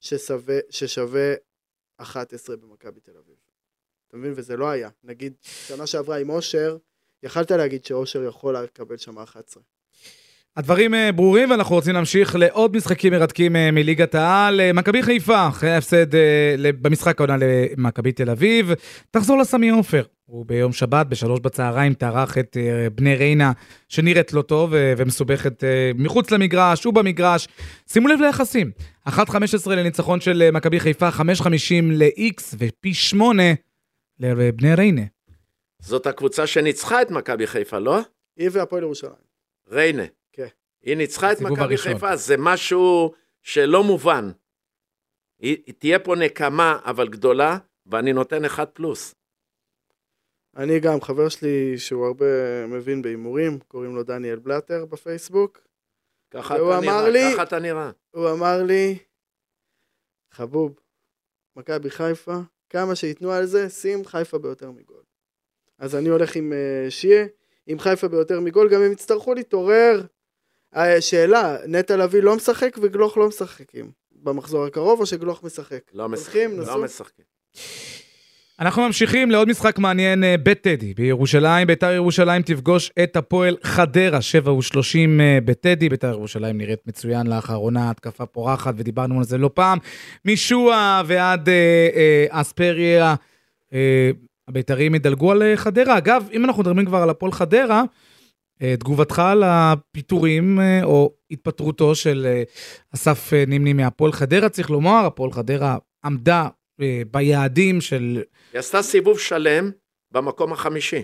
ששווה, 0.00 0.58
ששווה 0.70 1.34
11 1.96 2.56
במכבי 2.56 3.00
תל 3.00 3.16
אביב. 3.24 3.36
אתה 4.08 4.16
מבין? 4.16 4.32
וזה 4.36 4.56
לא 4.56 4.68
היה. 4.68 4.88
נגיד, 5.04 5.32
שנה 5.42 5.86
שעברה 5.86 6.18
עם 6.18 6.30
אושר, 6.30 6.76
יכלת 7.22 7.50
להגיד 7.50 7.84
שאושר 7.84 8.24
יכול 8.24 8.56
לקבל 8.56 8.96
שם 8.96 9.18
11. 9.18 9.62
הדברים 10.56 10.94
אה, 10.94 11.12
ברורים 11.12 11.50
ואנחנו 11.50 11.74
רוצים 11.74 11.94
להמשיך 11.94 12.34
לעוד 12.34 12.76
משחקים 12.76 13.12
מרתקים 13.12 13.56
אה, 13.56 13.70
מליגת 13.70 14.14
העל. 14.14 14.60
אה, 14.60 14.72
מכבי 14.72 15.02
חיפה, 15.02 15.48
אחרי 15.48 15.70
ההפסד 15.70 16.06
במשחק 16.58 17.20
העונה 17.20 17.36
למכבי 17.36 18.12
תל 18.12 18.30
אביב, 18.30 18.70
תחזור 19.10 19.38
לסמי 19.38 19.70
עופר. 19.70 20.02
הוא 20.26 20.46
ביום 20.46 20.72
שבת 20.72 21.06
בשלוש 21.06 21.40
בצהריים 21.40 21.94
טרח 21.94 22.38
את 22.38 22.56
אה, 22.56 22.90
בני 22.90 23.16
ריינה 23.16 23.52
שנראית 23.88 24.32
לא 24.32 24.42
טוב 24.42 24.74
אה, 24.74 24.94
ומסובכת 24.96 25.64
אה, 25.64 25.90
מחוץ 25.94 26.30
למגרש 26.30 26.86
ובמגרש. 26.86 27.48
שימו 27.86 28.08
לב 28.08 28.20
ליחסים, 28.20 28.70
1.15 29.08 29.70
לניצחון 29.70 30.20
של 30.20 30.50
מכבי 30.50 30.80
חיפה, 30.80 31.08
5.50 31.08 31.22
ל-X 31.82 32.42
ופי 32.58 32.94
8 32.94 33.42
לבני 34.18 34.74
ריינה. 34.74 35.02
זאת 35.82 36.06
הקבוצה 36.06 36.46
שניצחה 36.46 37.02
את 37.02 37.10
מכבי 37.10 37.46
חיפה, 37.46 37.78
לא? 37.78 37.98
היא 38.36 38.48
והפועל 38.52 38.82
ירושלים. 38.82 39.24
ריינה. 39.70 40.04
כן. 40.32 40.46
היא 40.82 40.96
ניצחה 40.96 41.32
את 41.32 41.40
מכבי. 41.40 41.76
חיפה, 41.76 42.16
זה 42.16 42.34
משהו 42.38 43.12
שלא 43.42 43.84
מובן. 43.84 44.30
היא, 45.40 45.56
היא 45.66 45.74
תהיה 45.78 45.98
פה 45.98 46.16
נקמה, 46.16 46.78
אבל 46.84 47.08
גדולה, 47.08 47.58
ואני 47.86 48.12
נותן 48.12 48.44
אחד 48.44 48.66
פלוס. 48.66 49.14
אני 50.56 50.80
גם, 50.80 51.00
חבר 51.00 51.28
שלי 51.28 51.78
שהוא 51.78 52.06
הרבה 52.06 52.26
מבין 52.66 53.02
בהימורים, 53.02 53.58
קוראים 53.68 53.94
לו 53.96 54.02
דניאל 54.02 54.38
בלטר 54.38 54.84
בפייסבוק. 54.84 55.60
ככה 56.30 56.56
אתה 56.56 56.80
נראה, 56.80 57.08
לי- 57.08 57.32
ככה 57.34 57.42
אתה 57.42 57.58
נראה. 57.58 57.90
הוא 58.10 58.30
אמר 58.30 58.62
לי, 58.62 58.98
חבוב, 60.30 60.78
מכבי 61.56 61.90
חיפה, 61.90 62.36
כמה 62.70 62.94
שייתנו 62.94 63.32
על 63.32 63.46
זה, 63.46 63.68
שים 63.68 64.04
חיפה 64.04 64.38
ביותר 64.38 64.70
מגול. 64.70 65.02
אז 65.78 65.94
אני 65.94 66.08
הולך 66.08 66.36
עם 66.36 66.52
uh, 66.52 66.90
שיה, 66.90 67.26
עם 67.66 67.78
חיפה 67.78 68.08
ביותר 68.08 68.40
מגול, 68.40 68.68
גם 68.70 68.82
הם 68.82 68.92
יצטרכו 68.92 69.34
להתעורר. 69.34 70.02
Uh, 70.74 70.78
שאלה, 71.00 71.56
נטע 71.66 71.96
לביא 71.96 72.22
לא 72.22 72.36
משחק 72.36 72.76
וגלוך 72.82 73.16
לא 73.18 73.28
משחקים 73.28 73.92
במחזור 74.12 74.64
הקרוב, 74.64 75.00
או 75.00 75.06
שגלוך 75.06 75.44
משחק? 75.44 75.80
לא 75.92 76.02
הולכים, 76.02 76.60
משחקים. 76.60 76.78
לא 76.78 76.84
משחקים. 76.84 77.24
אנחנו 78.60 78.82
ממשיכים 78.82 79.30
לעוד 79.30 79.48
משחק 79.48 79.78
מעניין 79.78 80.24
אה, 80.24 80.34
בטדי 80.42 80.94
בירושלים. 80.94 81.66
ביתר 81.66 81.92
ירושלים 81.92 82.42
תפגוש 82.42 82.90
את 83.02 83.16
הפועל 83.16 83.56
חדרה, 83.62 84.22
7 84.22 84.52
ו-30 84.52 85.20
אה, 85.20 85.38
בטדי. 85.44 85.88
ביתר 85.88 86.10
ירושלים 86.10 86.58
נראית 86.58 86.86
מצוין 86.86 87.26
לאחרונה, 87.26 87.90
התקפה 87.90 88.26
פורחת, 88.26 88.74
ודיברנו 88.76 89.18
על 89.18 89.24
זה 89.24 89.38
לא 89.38 89.50
פעם. 89.54 89.78
משועה 90.24 91.02
ועד 91.06 91.48
אה, 91.48 91.88
אה, 91.94 92.26
אספריה, 92.30 93.14
אה, 93.72 94.10
הבית"רים 94.48 94.94
ידלגו 94.94 95.32
על 95.32 95.42
אה, 95.42 95.56
חדרה. 95.56 95.98
אגב, 95.98 96.28
אם 96.32 96.44
אנחנו 96.44 96.62
מדברים 96.62 96.86
כבר 96.86 96.98
על 96.98 97.10
הפועל 97.10 97.32
חדרה, 97.32 97.82
אה, 98.62 98.74
תגובתך 98.78 99.18
על 99.18 99.42
הפיטורים 99.46 100.60
אה, 100.60 100.84
או 100.84 101.12
התפטרותו 101.30 101.94
של 101.94 102.26
אה, 102.26 102.42
אסף 102.94 103.32
אה, 103.32 103.44
נימני 103.46 103.72
מהפועל 103.72 104.12
חדרה, 104.12 104.48
צריך 104.48 104.70
לומר, 104.70 105.06
הפועל 105.06 105.32
חדרה 105.32 105.76
עמדה 106.04 106.48
ביעדים 107.10 107.80
של 107.80 108.22
היא 108.52 108.58
עשתה 108.58 108.82
סיבוב 108.82 109.18
שלם 109.18 109.70
במקום 110.10 110.52
החמישי. 110.52 111.02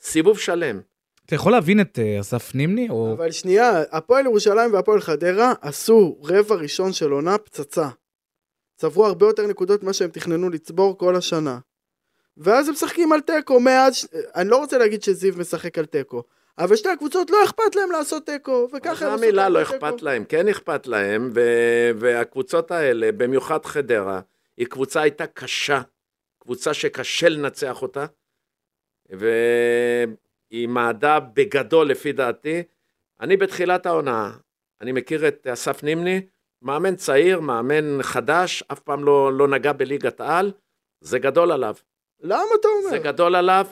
סיבוב 0.00 0.38
שלם. 0.38 0.80
אתה 1.26 1.34
יכול 1.34 1.52
להבין 1.52 1.80
את 1.80 1.98
אה, 1.98 2.20
אסף 2.20 2.54
נימני? 2.54 2.88
או... 2.90 3.12
אבל 3.12 3.30
שנייה, 3.30 3.82
הפועל 3.90 4.24
ירושלים 4.26 4.72
והפועל 4.72 5.00
חדרה 5.00 5.52
עשו 5.60 6.16
רבע 6.22 6.54
ראשון 6.54 6.92
של 6.92 7.10
עונה 7.10 7.38
פצצה. 7.38 7.88
צברו 8.76 9.06
הרבה 9.06 9.26
יותר 9.26 9.46
נקודות 9.46 9.82
ממה 9.82 9.92
שהם 9.92 10.10
תכננו 10.10 10.50
לצבור 10.50 10.98
כל 10.98 11.16
השנה. 11.16 11.58
ואז 12.36 12.68
הם 12.68 12.74
משחקים 12.74 13.12
על 13.12 13.20
תיקו 13.20 13.60
מאז, 13.60 13.94
ש- 13.96 14.06
אני 14.34 14.48
לא 14.48 14.56
רוצה 14.56 14.78
להגיד 14.78 15.02
שזיו 15.02 15.34
משחק 15.36 15.78
על 15.78 15.84
תיקו, 15.86 16.22
אבל 16.58 16.76
שתי 16.76 16.88
הקבוצות 16.88 17.30
לא 17.30 17.44
אכפת 17.44 17.74
להם 17.76 17.90
לעשות 17.90 18.26
תיקו, 18.26 18.68
וככה 18.72 19.06
הם 19.06 19.14
עשו 19.14 19.24
המילה, 19.24 19.48
לא. 19.48 19.62
אכפת 19.62 20.02
להם. 20.02 20.24
כן 20.24 20.48
אכפת 20.48 20.86
להם, 20.86 21.30
ו- 21.34 21.90
והקבוצות 21.98 22.70
האלה, 22.70 23.12
במיוחד 23.12 23.64
חדרה, 23.64 24.20
היא 24.56 24.66
קבוצה 24.66 25.00
הייתה 25.00 25.26
קשה. 25.26 25.80
קבוצה 26.38 26.74
שקשה 26.74 27.28
לנצח 27.28 27.82
אותה, 27.82 28.06
והיא 29.10 30.68
מעדה 30.68 31.20
בגדול 31.20 31.88
לפי 31.88 32.12
דעתי. 32.12 32.62
אני 33.20 33.36
בתחילת 33.36 33.86
העונה, 33.86 34.32
אני 34.80 34.92
מכיר 34.92 35.28
את 35.28 35.46
אסף 35.46 35.82
נימני, 35.82 36.26
מאמן 36.62 36.96
צעיר, 36.96 37.40
מאמן 37.40 38.02
חדש, 38.02 38.62
אף 38.72 38.80
פעם 38.80 39.04
לא, 39.04 39.32
לא 39.32 39.48
נגע 39.48 39.72
בליגת 39.72 40.20
העל, 40.20 40.52
זה 41.00 41.18
גדול 41.18 41.52
עליו. 41.52 41.74
למה 42.20 42.42
אתה 42.60 42.68
זה 42.82 42.88
אומר? 42.88 43.02
גדול 43.04 43.34
עליו, 43.36 43.66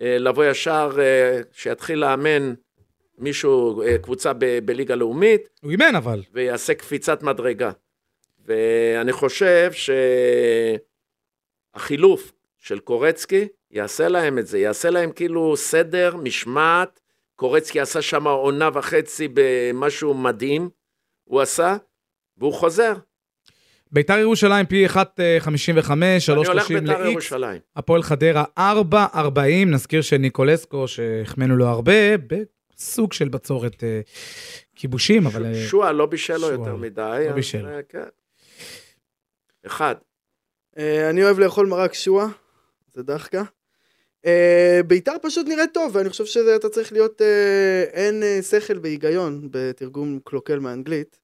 אה, 0.00 0.18
לבוא 0.18 0.44
ישר, 0.44 0.90
אה, 0.98 1.40
שיתחיל 1.52 1.98
לאמן 1.98 2.54
מישהו, 3.18 3.82
אה, 3.82 3.98
קבוצה 3.98 4.32
ב- 4.32 4.58
בליגה 4.64 4.94
לאומית, 4.94 5.48
הוא 5.62 5.70
אימן 5.70 5.94
אבל. 5.96 6.22
ויעשה 6.32 6.74
קפיצת 6.74 7.22
מדרגה. 7.22 7.70
ואני 8.48 9.12
חושב 9.12 9.70
שהחילוף 11.74 12.32
של 12.58 12.78
קורצקי 12.78 13.48
יעשה 13.70 14.08
להם 14.08 14.38
את 14.38 14.46
זה, 14.46 14.58
יעשה 14.58 14.90
להם 14.90 15.12
כאילו 15.12 15.56
סדר, 15.56 16.16
משמעת. 16.16 17.00
קורצקי 17.36 17.80
עשה 17.80 18.02
שם 18.02 18.26
עונה 18.26 18.68
וחצי 18.74 19.28
במשהו 19.34 20.14
מדהים, 20.14 20.68
הוא 21.24 21.40
עשה, 21.40 21.76
והוא 22.38 22.52
חוזר. 22.54 22.92
ביתר 23.92 24.18
ירושלים 24.18 24.66
פי 24.66 24.86
1.55, 24.86 24.96
3.30 24.96 25.00
אני 26.32 26.46
הולך 26.46 26.68
בית"ר 26.68 27.02
ל-X. 27.02 27.08
ירושלים. 27.08 27.60
הפועל 27.76 28.02
חדרה 28.02 28.44
4.40, 28.58 28.58
נזכיר 29.66 30.02
שניקולסקו, 30.02 30.88
שהחמאנו 30.88 31.56
לו 31.56 31.66
הרבה, 31.66 32.16
בסוג 32.16 33.12
של 33.12 33.28
בצורת 33.28 33.84
אה, 33.84 34.00
כיבושים, 34.76 35.26
אבל... 35.26 35.46
אה, 35.46 35.54
שועה 35.54 35.92
לא 35.92 36.06
בישל 36.06 36.36
לו 36.36 36.50
יותר 36.50 36.76
מדי. 36.76 37.24
לא 37.28 37.32
בישל. 37.32 37.66
אה, 37.66 37.80
כן. 37.88 38.08
אחד. 39.66 39.94
אה, 40.78 41.10
אני 41.10 41.24
אוהב 41.24 41.38
לאכול 41.38 41.66
מרק 41.66 41.94
שועה, 41.94 42.28
זה 42.92 43.02
דחקה. 43.02 43.42
אה, 44.26 44.80
ביתר 44.86 45.12
פשוט 45.22 45.46
נראית 45.46 45.74
טוב, 45.74 45.96
ואני 45.96 46.08
חושב 46.08 46.24
שאתה 46.24 46.68
צריך 46.68 46.92
להיות 46.92 47.22
אה, 47.22 47.84
אין 47.92 48.22
שכל 48.42 48.78
והיגיון 48.82 49.48
בתרגום 49.50 50.18
קלוקל 50.24 50.58
מאנגלית. 50.58 51.18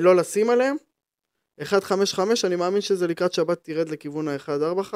לא 0.00 0.16
לשים 0.16 0.50
עליהם. 0.50 0.76
1.55, 1.60 2.20
אני 2.44 2.56
מאמין 2.56 2.80
שזה 2.80 3.06
לקראת 3.06 3.32
שבת 3.32 3.64
תרד 3.64 3.88
לכיוון 3.88 4.28
ה-1.45, 4.28 4.94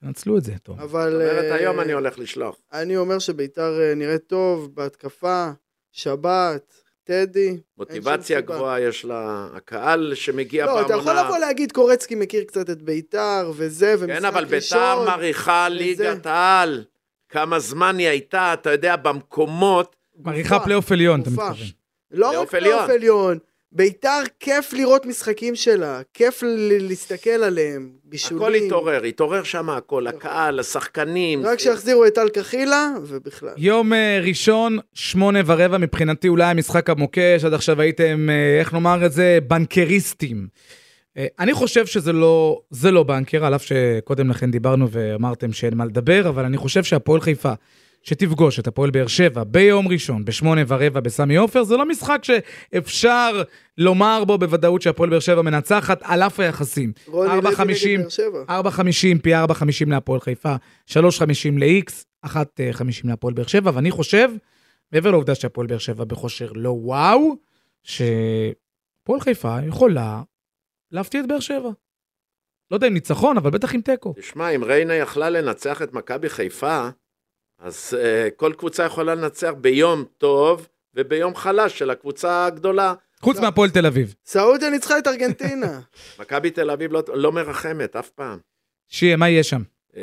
תנצלו 0.00 0.38
את 0.38 0.44
זה, 0.44 0.52
טוב. 0.62 0.80
אבל... 0.80 1.12
זאת 1.12 1.30
אומרת, 1.30 1.60
היום 1.60 1.80
אני 1.80 1.92
הולך 1.92 2.18
לשלוח. 2.18 2.56
אני 2.72 2.96
אומר 2.96 3.18
שביתר 3.18 3.94
נראית 3.96 4.26
טוב 4.26 4.74
בהתקפה, 4.74 5.50
שבת, 5.92 6.81
טדי. 7.12 7.56
מוטיבציה. 7.78 8.40
גבוהה 8.40 8.80
יש 8.80 9.04
לה, 9.04 9.48
הקהל 9.54 10.12
שמגיע 10.14 10.66
לא, 10.66 10.80
אתה 10.80 10.92
יכול 10.92 11.04
בהמונה. 11.04 11.22
לבוא 11.26 11.38
להגיד 11.38 11.72
קורצקי 11.72 12.14
מכיר 12.14 12.44
קצת 12.44 12.70
את 12.70 12.82
ביתר 12.82 13.52
וזה, 13.56 13.94
ומשחק 13.98 14.18
כן, 14.18 14.24
אבל 14.24 14.44
ראשון. 14.50 15.06
ביתר 15.20 15.20
וזה. 15.66 15.68
ליגת 15.68 16.26
העל. 16.26 16.84
כמה 17.28 17.58
זמן 17.58 17.98
היא 17.98 18.08
הייתה, 18.08 18.52
אתה 18.52 18.70
יודע, 18.70 18.96
במקומות. 18.96 19.96
גופה, 20.16 20.60
פלייאוף 20.60 20.92
עליון, 20.92 21.20
אתה. 21.20 21.30
מתכוון. 21.30 21.54
לא 22.10 22.40
רק 22.42 22.48
פלייאוף 22.48 22.90
עליון. 22.90 23.38
ביתר, 23.74 24.22
כיף 24.40 24.72
לראות 24.72 25.06
משחקים 25.06 25.54
שלה, 25.54 26.00
כיף 26.14 26.42
ל- 26.42 26.86
להסתכל 26.88 27.30
עליהם, 27.30 27.90
בישולים. 28.04 28.42
הכל 28.42 28.54
התעורר, 28.54 29.02
התעורר 29.02 29.42
שם 29.42 29.70
הכל, 29.70 30.06
הקהל, 30.06 30.60
השחקנים. 30.60 31.46
רק 31.46 31.58
שיחזירו 31.58 32.06
את 32.06 32.14
טל 32.14 32.28
קחילה, 32.28 32.88
ובכלל. 33.06 33.54
יום 33.56 33.92
אה, 33.92 34.20
ראשון, 34.22 34.78
שמונה 34.94 35.38
ורבע, 35.46 35.78
מבחינתי 35.78 36.28
אולי 36.28 36.44
המשחק 36.44 36.90
המוקש, 36.90 37.44
עד 37.44 37.54
עכשיו 37.54 37.80
הייתם, 37.80 38.28
אה, 38.30 38.58
איך 38.60 38.72
נאמר 38.72 39.06
את 39.06 39.12
זה, 39.12 39.38
בנקריסטים. 39.48 40.46
אה, 41.16 41.26
אני 41.40 41.52
חושב 41.52 41.86
שזה 41.86 42.12
לא, 42.12 42.60
זה 42.70 42.90
לא 42.90 43.02
banker, 43.02 43.44
על 43.44 43.54
אף 43.54 43.64
שקודם 43.64 44.30
לכן 44.30 44.50
דיברנו 44.50 44.90
ואמרתם 44.90 45.52
שאין 45.52 45.74
מה 45.76 45.84
לדבר, 45.84 46.28
אבל 46.28 46.44
אני 46.44 46.56
חושב 46.56 46.84
שהפועל 46.84 47.20
חיפה, 47.20 47.52
שתפגוש 48.02 48.58
את 48.58 48.66
הפועל 48.66 48.90
באר 48.90 49.06
שבע 49.06 49.44
ביום 49.44 49.88
ראשון, 49.88 50.24
בשמונה 50.24 50.60
ורבע 50.68 51.00
בסמי 51.00 51.36
עופר, 51.36 51.64
זה 51.64 51.76
לא 51.76 51.88
משחק 51.88 52.20
שאפשר 52.22 53.42
לומר 53.78 54.24
בו 54.24 54.38
בוודאות 54.38 54.82
שהפועל 54.82 55.10
באר 55.10 55.20
שבע 55.20 55.42
מנצחת, 55.42 56.00
על 56.02 56.22
אף 56.22 56.40
היחסים. 56.40 56.92
רוני 57.06 57.36
לוי 57.36 57.54
4.50, 57.54 57.64
נגד 57.64 58.00
באר 58.00 58.08
שבע. 58.08 58.44
4.50, 58.48 59.22
פי 59.22 59.34
4.50 59.34 59.44
להפועל 59.86 60.20
חיפה, 60.20 60.54
3.50 60.90 60.94
ל-X, 61.58 62.04
1.50 62.26 62.32
להפועל 63.04 63.34
באר 63.34 63.46
שבע, 63.46 63.70
ואני 63.74 63.90
חושב, 63.90 64.28
מעבר 64.92 65.10
לעובדה 65.10 65.34
שהפועל 65.34 65.66
באר 65.66 65.78
שבע 65.78 66.04
בכושר 66.04 66.52
לא 66.54 66.70
וואו, 66.70 67.36
שהפועל 67.82 69.20
חיפה 69.20 69.56
יכולה 69.66 70.22
להפתיע 70.90 71.20
את 71.20 71.28
באר 71.28 71.40
שבע. 71.40 71.70
לא 72.70 72.76
יודע 72.76 72.86
אם 72.88 72.94
ניצחון, 72.94 73.36
אבל 73.36 73.50
בטח 73.50 73.74
עם 73.74 73.80
תיקו. 73.80 74.14
תשמע, 74.18 74.48
אם 74.48 74.64
ריינה 74.64 74.94
יכלה 74.94 75.30
לנצח 75.30 75.82
את 75.82 75.92
מכבי 75.92 76.28
חיפה, 76.28 76.88
אז 77.62 77.94
uh, 77.94 78.30
כל 78.36 78.52
קבוצה 78.52 78.84
יכולה 78.84 79.14
לנצח 79.14 79.52
ביום 79.60 80.04
טוב 80.18 80.68
וביום 80.94 81.34
חלש 81.34 81.78
של 81.78 81.90
הקבוצה 81.90 82.46
הגדולה. 82.46 82.94
חוץ 83.20 83.36
לא. 83.36 83.42
מהפועל 83.42 83.70
תל 83.70 83.86
אביב. 83.86 84.14
סעודיה 84.24 84.70
ניצחה 84.70 84.98
את 84.98 85.06
ארגנטינה. 85.06 85.80
מכבי 86.20 86.50
תל 86.50 86.70
אביב 86.70 86.92
לא, 86.92 87.02
לא 87.14 87.32
מרחמת 87.32 87.96
אף 87.96 88.10
פעם. 88.10 88.38
שיהיה, 88.88 89.16
מה 89.16 89.28
יהיה 89.28 89.42
שם? 89.42 89.62
Uh, 89.90 89.96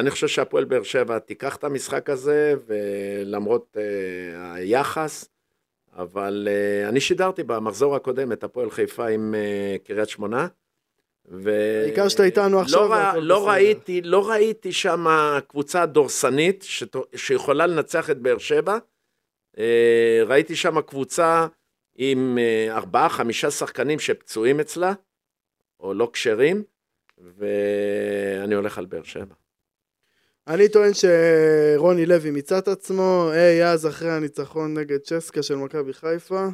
אני 0.00 0.10
חושב 0.10 0.28
שהפועל 0.28 0.64
באר 0.64 0.82
שבע 0.82 1.18
תיקח 1.18 1.56
את 1.56 1.64
המשחק 1.64 2.10
הזה, 2.10 2.54
ולמרות 2.66 3.76
uh, 3.76 3.80
היחס, 4.54 5.28
אבל 5.96 6.48
uh, 6.50 6.88
אני 6.88 7.00
שידרתי 7.00 7.42
במחזור 7.42 7.96
הקודם 7.96 8.32
את 8.32 8.44
הפועל 8.44 8.70
חיפה 8.70 9.08
עם 9.08 9.34
uh, 9.34 9.86
קריית 9.86 10.08
שמונה. 10.08 10.46
ו... 11.30 11.50
העיקר 11.84 12.08
שאתה 12.08 12.24
איתנו 12.24 12.60
עכשיו 12.60 12.80
לא, 12.80 12.86
רא- 12.86 12.90
והכל 12.90 13.18
לא 13.18 13.38
בסדר. 13.38 13.50
ראיתי, 13.50 14.00
לא 14.02 14.28
ראיתי 14.30 14.72
שם 14.72 15.06
קבוצה 15.48 15.86
דורסנית 15.86 16.62
שת... 16.62 16.96
שיכולה 17.16 17.66
לנצח 17.66 18.10
את 18.10 18.18
באר 18.18 18.38
שבע. 18.38 18.78
אה, 19.58 20.22
ראיתי 20.26 20.56
שם 20.56 20.80
קבוצה 20.80 21.46
עם 21.96 22.38
אה, 22.38 22.76
ארבעה, 22.76 23.08
חמישה 23.08 23.50
שחקנים 23.50 23.98
שפצועים 23.98 24.60
אצלה, 24.60 24.92
או 25.80 25.94
לא 25.94 26.10
כשרים, 26.12 26.62
ואני 27.18 28.54
הולך 28.54 28.78
על 28.78 28.86
באר 28.86 29.02
שבע. 29.02 29.34
אני 30.48 30.68
טוען 30.68 30.90
שרוני 30.94 32.06
לוי 32.06 32.30
מיצה 32.30 32.58
את 32.58 32.68
עצמו, 32.68 33.30
אי 33.34 33.64
אז 33.64 33.86
אחרי 33.86 34.10
הניצחון 34.10 34.78
נגד 34.78 34.98
צ'סקה 34.98 35.42
של 35.42 35.54
מכבי 35.54 35.92
חיפה. 35.92 36.46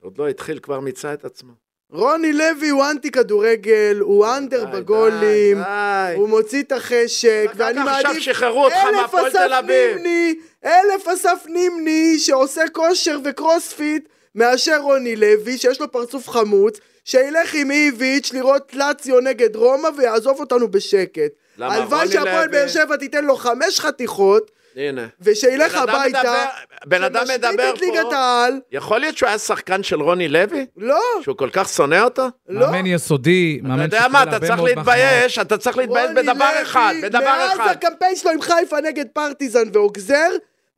עוד 0.00 0.18
לא 0.18 0.28
התחיל, 0.28 0.58
כבר 0.58 0.80
מיצה 0.80 1.14
את 1.14 1.24
עצמו. 1.24 1.52
רוני 1.92 2.32
לוי 2.32 2.68
הוא 2.68 2.84
אנטי 2.90 3.10
כדורגל, 3.10 3.98
הוא 4.00 4.26
אנדר 4.36 4.64
די, 4.64 4.70
בגולים, 4.76 5.58
די, 5.58 5.64
די. 5.64 6.14
הוא 6.16 6.28
מוציא 6.28 6.62
את 6.62 6.72
החשק, 6.72 7.46
ואני 7.56 7.80
עכשיו 7.80 8.02
מעדיף 8.02 8.22
שחררו 8.22 8.64
אותך 8.64 8.76
אלף 8.88 8.96
מהפועל 8.96 9.28
אסף 9.28 9.38
תל 9.38 9.54
אביב. 9.54 9.96
נימני, 9.96 10.34
אלף 10.64 11.08
אסף 11.08 11.44
נימני 11.46 12.18
שעושה 12.18 12.62
כושר 12.72 13.18
וקרוספיט 13.24 14.08
מאשר 14.34 14.78
רוני 14.80 15.16
לוי 15.16 15.58
שיש 15.58 15.80
לו 15.80 15.92
פרצוף 15.92 16.28
חמוץ, 16.28 16.78
שילך 17.04 17.54
עם 17.54 17.70
איביץ' 17.70 18.32
לראות 18.32 18.74
לאציו 18.74 19.20
נגד 19.20 19.56
רומא 19.56 19.88
ויעזוב 19.96 20.40
אותנו 20.40 20.68
בשקט. 20.70 21.32
למה? 21.58 21.74
הלוואי 21.74 22.08
שהפועל 22.08 22.48
באר 22.48 22.68
שבע 22.68 22.96
תיתן 22.96 23.24
לו 23.24 23.36
חמש 23.36 23.80
חתיכות, 23.80 24.50
הנה. 24.78 25.06
ושילך 25.20 25.74
הביתה, 25.74 26.18
מדבר- 26.18 26.46
בן 26.86 27.02
אדם 27.02 27.24
מדבר 27.34 27.70
את 27.74 27.80
ליגת 27.80 28.02
פה, 28.02 28.16
העל, 28.16 28.60
יכול 28.72 29.00
להיות 29.00 29.16
שהוא 29.18 29.28
היה 29.28 29.38
שחקן 29.38 29.82
של 29.82 30.00
רוני 30.02 30.28
לוי? 30.28 30.66
לא, 30.76 31.00
שהוא 31.22 31.36
כל 31.36 31.48
כך 31.52 31.68
שונא 31.68 32.00
אותו? 32.04 32.26
לא. 32.48 32.60
מאמן 32.60 32.86
יסודי, 32.86 33.58
אתה 33.60 33.68
מאמן 33.68 33.82
יודע 33.82 33.98
שקיבל 34.00 34.12
מה, 34.12 34.22
אתה 34.22 34.46
צריך. 34.46 34.60
להתבייש, 34.60 35.38
אתה 35.38 35.58
צריך 35.58 35.78
להתבייש 35.78 36.10
בדבר 36.10 36.50
אחד, 36.62 36.94
בדבר 37.02 37.20
מאז 37.24 37.56
אחד. 37.56 37.68
הקמפיין 37.70 38.16
שלו 38.16 38.30
עם 38.30 38.40
חיפה 38.40 38.80
נגד 38.80 39.06
פרטיזן 39.12 39.68
ואוגזר, 39.72 40.28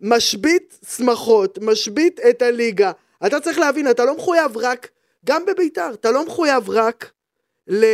משבית 0.00 0.78
שמחות, 0.96 1.58
משבית 1.62 2.20
את 2.30 2.42
הליגה. 2.42 2.90
אתה 3.26 3.40
צריך 3.40 3.58
להבין, 3.58 3.90
אתה 3.90 4.04
לא 4.04 4.16
מחויב 4.16 4.56
רק, 4.56 4.88
גם 5.26 5.42
בביתר, 5.46 5.90
אתה 5.94 6.10
לא 6.10 6.26
מחויב 6.26 6.70
רק 6.70 7.10
ל... 7.68 7.84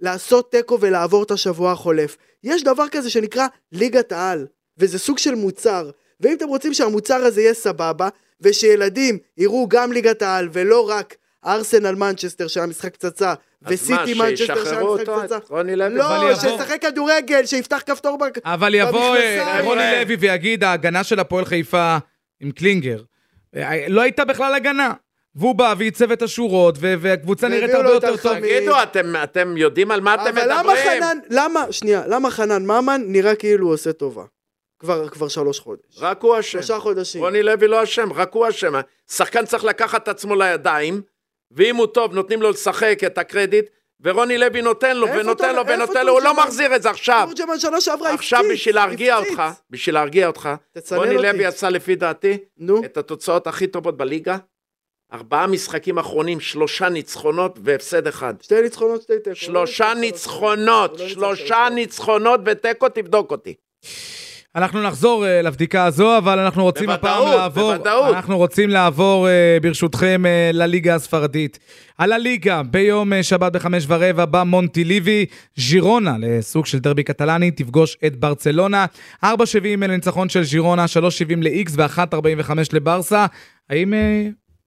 לעשות 0.00 0.50
תיקו 0.50 0.80
ולעבור 0.80 1.22
את 1.22 1.30
השבוע 1.30 1.72
החולף. 1.72 2.16
יש 2.44 2.64
דבר 2.64 2.88
כזה 2.88 3.10
שנקרא 3.10 3.46
ליגת 3.72 4.12
העל, 4.12 4.46
וזה 4.78 4.98
סוג 4.98 5.18
של 5.18 5.34
מוצר. 5.34 5.90
ואם 6.20 6.32
אתם 6.36 6.48
רוצים 6.48 6.74
שהמוצר 6.74 7.14
הזה 7.16 7.40
יהיה 7.42 7.54
סבבה, 7.54 8.08
ושילדים 8.40 9.18
יראו 9.38 9.66
גם 9.68 9.92
ליגת 9.92 10.22
העל 10.22 10.48
ולא 10.52 10.88
רק 10.88 11.14
ארסנל 11.46 11.94
מנצ'סטר 11.94 12.48
שהיה 12.48 12.66
משחק 12.66 12.96
פצצה, 12.96 13.34
וסיטי 13.68 14.14
מנצ'סטר 14.14 14.64
שהיה 14.64 14.80
משחק 14.84 15.06
פצצה. 15.22 15.38
רוני 15.48 15.76
לוי? 15.76 15.94
לא, 15.94 16.34
שישחק 16.34 16.82
כדורגל, 16.82 17.46
שיפתח 17.46 17.82
כפתור 17.86 18.18
בק... 18.18 18.38
אבל 18.44 18.74
יבוא 18.74 19.00
אה, 19.00 19.10
במכנסיים. 19.10 19.64
רוני 19.66 19.80
חבר'ה. 19.82 20.02
לוי 20.04 20.16
ויגיד, 20.16 20.64
ההגנה 20.64 21.04
של 21.04 21.20
הפועל 21.20 21.44
חיפה 21.44 21.96
עם 22.40 22.50
קלינגר, 22.50 23.02
אה, 23.56 23.84
לא 23.88 24.00
הייתה 24.00 24.24
בכלל 24.24 24.54
הגנה. 24.54 24.92
והוא 25.38 25.54
בא 25.54 25.74
ועיצב 25.78 26.12
את 26.12 26.22
השורות, 26.22 26.74
והקבוצה 26.80 27.48
נראית 27.48 27.70
הרבה 27.74 27.90
יותר 27.90 28.16
טוב. 28.16 28.38
תגידו, 28.38 28.82
אתם- 28.82 29.14
אתם 29.24 29.56
יודעים 29.56 29.90
על 29.90 30.00
מה 30.00 30.14
אתם 30.14 30.22
אבל 30.22 30.42
למה 30.52 30.62
מדברים? 30.62 31.02
חנן, 31.02 31.18
למה, 31.30 31.64
שנייה, 31.72 32.02
למה 32.06 32.30
חנן 32.30 32.62
ממן 32.66 33.02
נראה 33.06 33.34
כאילו 33.34 33.66
הוא 33.66 33.74
עושה 33.74 33.92
טובה? 33.92 34.22
כבר, 34.78 35.08
כבר 35.08 35.28
שלוש 35.28 35.60
חודש. 35.60 35.98
רק 35.98 36.22
הוא 36.22 36.40
אשם. 36.40 36.50
שלושה 36.50 36.78
חודשים. 36.78 37.20
רוני 37.20 37.42
לוי 37.42 37.68
לא 37.68 37.82
אשם, 37.82 38.12
רק 38.12 38.32
הוא 38.32 38.48
אשם. 38.48 38.74
שחקן 39.10 39.46
צריך 39.46 39.64
לקחת 39.64 40.02
את 40.02 40.08
עצמו 40.08 40.34
לידיים, 40.34 41.02
ואם 41.50 41.76
הוא 41.76 41.86
טוב, 41.86 42.14
נותנים 42.14 42.42
לו 42.42 42.50
לשחק 42.50 42.98
את 43.06 43.18
הקרדיט, 43.18 43.70
ורוני 44.00 44.38
לוי 44.38 44.62
נותן 44.62 44.96
לו, 44.96 45.06
ונותן 45.06 45.56
לו, 45.56 45.62
ונותן 45.66 46.06
לו, 46.06 46.12
הוא 46.12 46.20
לא? 46.20 46.36
מחזיר 46.36 46.76
את 46.76 46.82
זה 46.82 46.90
עכשיו. 46.90 47.28
תורג'מן 47.36 47.58
שנה 47.58 47.80
שעברה 47.80 48.08
הפציץ. 48.08 48.32
עכשיו 48.32 48.42
בשביל 48.52 48.74
להרגיע. 48.74 49.18
אותך, 49.18 49.42
בשביל 49.70 49.94
להרגיע 49.94 50.26
אותך, 50.26 50.48
רוני. 50.96 51.14
לוי 51.14 51.46
עשה 51.46 51.70
לפי 51.70 51.96
דעתי 51.96 52.38
את 52.84 52.96
התוצאות 52.96 53.46
הכי 53.46 53.66
טובות 53.66 53.96
בליגה. 53.96 54.36
ארבעה 55.12 55.46
משחקים 55.46 55.98
אחרונים, 55.98 56.40
שלושה 56.40 56.88
ניצחונות 56.88 57.58
והפסד 57.64 58.06
אחד. 58.06 58.34
שתי 58.42 58.62
ניצחונות, 58.62 59.02
שתי 59.02 59.18
תיקו. 59.18 59.36
שלושה 59.36 59.84
לא 59.84 60.00
ניצח 60.00 60.30
ניצחונות, 60.30 61.00
לא 61.00 61.08
שלושה 61.08 61.46
שלוש. 61.46 61.72
ניצחונות 61.72 62.40
ותיקו, 62.44 62.88
תבדוק 62.88 63.30
אותי. 63.30 63.54
אנחנו 64.56 64.82
נחזור 64.82 65.24
uh, 65.24 65.46
לבדיקה 65.46 65.84
הזו, 65.84 66.18
אבל 66.18 66.38
אנחנו 66.38 66.62
רוצים 66.62 66.86
בוודאות, 66.86 67.04
הפעם 67.04 67.38
לעבור, 67.38 67.72
בוודאות. 67.72 68.14
אנחנו 68.14 68.38
רוצים 68.38 68.70
לעבור 68.70 69.26
uh, 69.26 69.62
ברשותכם 69.62 70.22
uh, 70.24 70.56
לליגה 70.56 70.94
הספרדית. 70.94 71.58
על 71.98 72.12
הליגה, 72.12 72.62
ביום 72.62 73.12
uh, 73.12 73.16
שבת 73.22 73.52
בחמש 73.52 73.84
ורבע 73.88 74.24
במונטיליבי, 74.24 75.26
ז'ירונה, 75.56 76.16
לסוג 76.20 76.66
של 76.66 76.78
דרבי 76.78 77.02
קטלני, 77.02 77.50
תפגוש 77.50 77.96
את 78.06 78.16
ברצלונה. 78.16 78.86
4.70 79.24 79.28
לניצחון 79.78 80.28
של 80.28 80.44
ז'ירונה, 80.44 80.84
3.70 80.84 81.36
ל-X 81.36 81.72
ו-1.45 81.76 82.52
לברסה. 82.72 83.26
האם 83.70 83.92
uh, 83.92 83.96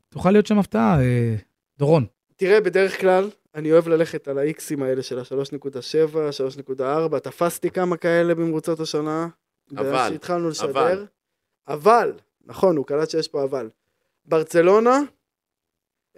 תוכל 0.10 0.32
להיות 0.32 0.48
שם 0.48 0.60
הפתעה, 0.60 0.98
uh, 1.00 1.42
דורון? 1.80 2.06
תראה, 2.38 2.62
בדרך 2.62 3.02
כלל, 3.02 3.30
אני 3.56 3.72
אוהב 3.72 3.88
ללכת 3.88 4.28
על 4.28 4.38
האיקסים 4.38 4.84
האלה 4.84 5.02
של 5.02 5.20
ה-3.7, 5.20 6.80
3.4, 6.80 7.20
תפסתי 7.20 7.70
כמה 7.70 7.98
כאלה 7.98 8.36
במרוצות 8.36 8.80
השנה. 8.80 9.28
אבל, 9.78 10.10
שהתחלנו 10.10 10.50
לשדר. 10.50 10.70
אבל. 10.70 11.06
אבל, 11.68 12.14
נכון, 12.46 12.78
הוא 12.78 12.86
קלט 12.86 13.10
שיש 13.10 13.28
פה 13.28 13.44
אבל. 13.44 13.70
ברצלונה, 14.26 15.00